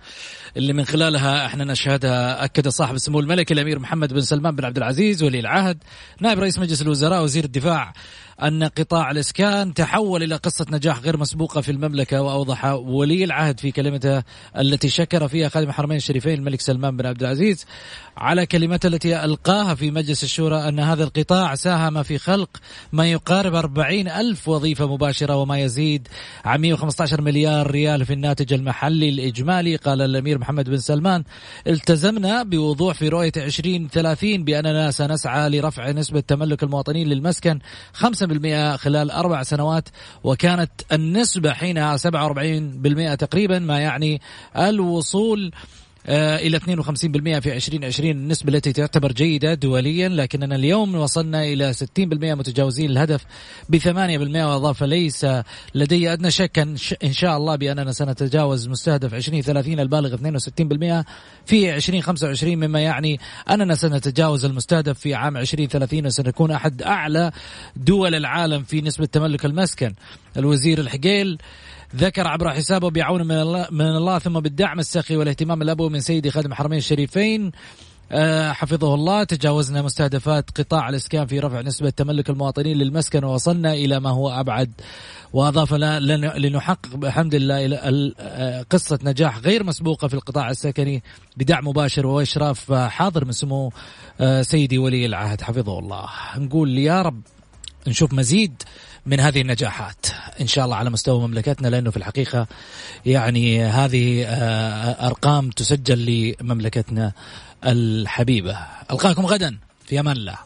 اللي 0.56 0.72
من 0.72 0.84
خلالها 0.84 1.46
إحنا 1.46 1.64
نشهدها 1.64 2.44
أكد 2.44 2.68
صاحب 2.68 2.94
السمو 2.94 3.20
الملكي 3.20 3.54
الأمير 3.54 3.78
محمد 3.78 4.12
بن 4.12 4.20
سلمان 4.20 4.56
بن 4.56 4.64
عبد 4.64 4.76
العزيز 4.76 5.22
ولي 5.22 5.40
العهد 5.40 5.78
نائب 6.20 6.38
رئيس 6.38 6.58
مجلس 6.58 6.82
الوزراء 6.82 7.22
وزير 7.22 7.44
الدفاع 7.44 7.92
أن 8.42 8.64
قطاع 8.64 9.10
الإسكان 9.10 9.74
تحول 9.74 10.22
إلى 10.22 10.36
قصة 10.36 10.66
نجاح 10.70 10.98
غير 10.98 11.16
مسبوقة 11.16 11.60
في 11.60 11.72
المملكة 11.72 12.22
وأوضح 12.22 12.64
ولي 12.64 13.24
العهد 13.24 13.60
في 13.60 13.70
كلمته 13.70 14.22
التي 14.58 14.88
شكر 14.88 15.28
فيها 15.28 15.48
خادم 15.48 15.68
الحرمين 15.68 15.96
الشريفين 15.96 16.34
الملك 16.34 16.60
سلمان 16.60 16.96
بن 16.96 17.06
عبد 17.06 17.22
العزيز 17.22 17.66
على 18.16 18.46
كلمته 18.46 18.86
التي 18.86 19.24
ألقاها 19.24 19.74
في 19.74 19.90
مجلس 19.90 20.22
الشورى 20.24 20.68
أن 20.68 20.80
هذا 20.80 21.04
القطاع 21.04 21.54
ساهم 21.54 22.02
في 22.02 22.18
خلق 22.18 22.48
ما 22.92 23.10
يقارب 23.10 23.54
40 23.54 24.08
ألف 24.08 24.48
وظيفة 24.48 24.94
مباشرة 24.94 25.36
وما 25.36 25.58
يزيد 25.58 26.08
عن 26.44 26.60
115 26.60 27.20
مليار 27.20 27.70
ريال 27.70 28.06
في 28.06 28.12
الناتج 28.12 28.52
المحلي 28.52 29.08
الإجمالي. 29.08 29.76
قال 29.76 30.02
الأمير 30.02 30.38
محمد 30.38 30.70
بن 30.70 30.76
سلمان 30.76 31.24
التزمنا 31.66 32.42
بوضوح 32.42 32.94
في 32.94 33.08
رؤية 33.08 33.32
2030 33.36 34.44
بأننا 34.44 34.90
سنسعى 34.90 35.48
لرفع 35.50 35.90
نسبة 35.90 36.20
تملك 36.20 36.62
المواطنين 36.62 37.08
للمسكن 37.08 37.58
5 37.92 38.23
خلال 38.76 39.10
أربع 39.10 39.42
سنوات 39.42 39.88
وكانت 40.24 40.70
النسبة 40.92 41.52
حينها 41.52 41.96
47% 41.96 43.16
تقريبا 43.18 43.58
ما 43.58 43.78
يعني 43.80 44.20
الوصول 44.56 45.52
آه، 46.06 46.36
إلى 46.36 46.56
52% 46.56 47.40
في 47.40 47.56
2020 47.56 48.10
النسبة 48.10 48.54
التي 48.54 48.72
تعتبر 48.72 49.12
جيدة 49.12 49.54
دوليا 49.54 50.08
لكننا 50.08 50.56
اليوم 50.56 50.94
وصلنا 50.94 51.44
إلى 51.44 51.72
60% 51.72 52.34
متجاوزين 52.34 52.90
الهدف 52.90 53.24
ب 53.68 53.78
8% 53.78 53.90
وأضاف 54.46 54.82
ليس 54.82 55.26
لدي 55.74 56.12
أدنى 56.12 56.30
شك 56.30 56.58
إن 57.04 57.12
شاء 57.12 57.36
الله 57.36 57.56
بأننا 57.56 57.92
سنتجاوز 57.92 58.68
مستهدف 58.68 59.14
2030 59.14 59.80
البالغ 59.80 60.16
62% 60.16 61.04
في 61.46 61.74
2025 61.74 62.56
مما 62.56 62.80
يعني 62.80 63.20
أننا 63.50 63.74
سنتجاوز 63.74 64.44
المستهدف 64.44 64.98
في 64.98 65.14
عام 65.14 65.36
2030 65.36 66.06
وسنكون 66.06 66.50
أحد 66.50 66.82
أعلى 66.82 67.32
دول 67.76 68.14
العالم 68.14 68.62
في 68.62 68.80
نسبة 68.80 69.06
تملك 69.06 69.44
المسكن. 69.44 69.94
الوزير 70.36 70.78
الحقيل 70.78 71.38
ذكر 71.96 72.26
عبر 72.28 72.50
حسابه 72.50 72.90
بعون 72.90 73.22
من 73.26 73.40
الله, 73.40 73.68
من 73.70 73.96
الله 73.96 74.18
ثم 74.18 74.40
بالدعم 74.40 74.78
السخي 74.78 75.16
والاهتمام 75.16 75.62
الابوي 75.62 75.90
من 75.90 76.00
سيدي 76.00 76.30
خادم 76.30 76.52
الحرمين 76.52 76.78
الشريفين. 76.78 77.52
آه، 78.12 78.52
حفظه 78.52 78.94
الله. 78.94 79.24
تجاوزنا 79.24 79.82
مستهدفات 79.82 80.50
قطاع 80.58 80.88
الإسكان 80.88 81.26
في 81.26 81.40
رفع 81.40 81.60
نسبة 81.60 81.90
تملك 81.90 82.30
المواطنين 82.30 82.76
للمسكن 82.76 83.24
ووصلنا 83.24 83.72
إلى 83.72 84.00
ما 84.00 84.10
هو 84.10 84.30
أبعد. 84.30 84.72
وأضاف 85.32 85.74
لنحقق 85.74 86.96
بحمد 86.96 87.34
الله 87.34 87.78
آه، 88.18 88.62
قصة 88.70 88.98
نجاح 89.02 89.38
غير 89.38 89.64
مسبوقة 89.64 90.08
في 90.08 90.14
القطاع 90.14 90.50
السكني 90.50 91.02
بدعم 91.36 91.68
مباشر 91.68 92.06
وإشراف 92.06 92.72
حاضر 92.72 93.24
من 93.24 93.32
سمو 93.32 93.72
آه، 94.20 94.42
سيدي 94.42 94.78
ولي 94.78 95.06
العهد. 95.06 95.40
حفظه 95.40 95.78
الله. 95.78 96.08
نقول 96.36 96.78
يا 96.78 97.02
رب 97.02 97.20
نشوف 97.86 98.12
مزيد. 98.12 98.62
من 99.06 99.20
هذه 99.20 99.40
النجاحات 99.40 100.06
إن 100.40 100.46
شاء 100.46 100.64
الله 100.64 100.76
على 100.76 100.90
مستوى 100.90 101.20
مملكتنا 101.28 101.68
لأنه 101.68 101.90
في 101.90 101.96
الحقيقة 101.96 102.46
يعني 103.06 103.64
هذه 103.64 104.24
آه، 104.24 105.06
أرقام 105.06 105.50
تسجل 105.50 106.34
لمملكتنا 106.40 107.12
الحبيبة. 107.64 108.58
ألقاكم 108.90 109.26
غدا. 109.26 109.56
في 109.86 110.00
أمان 110.00 110.16
الله. 110.16 110.36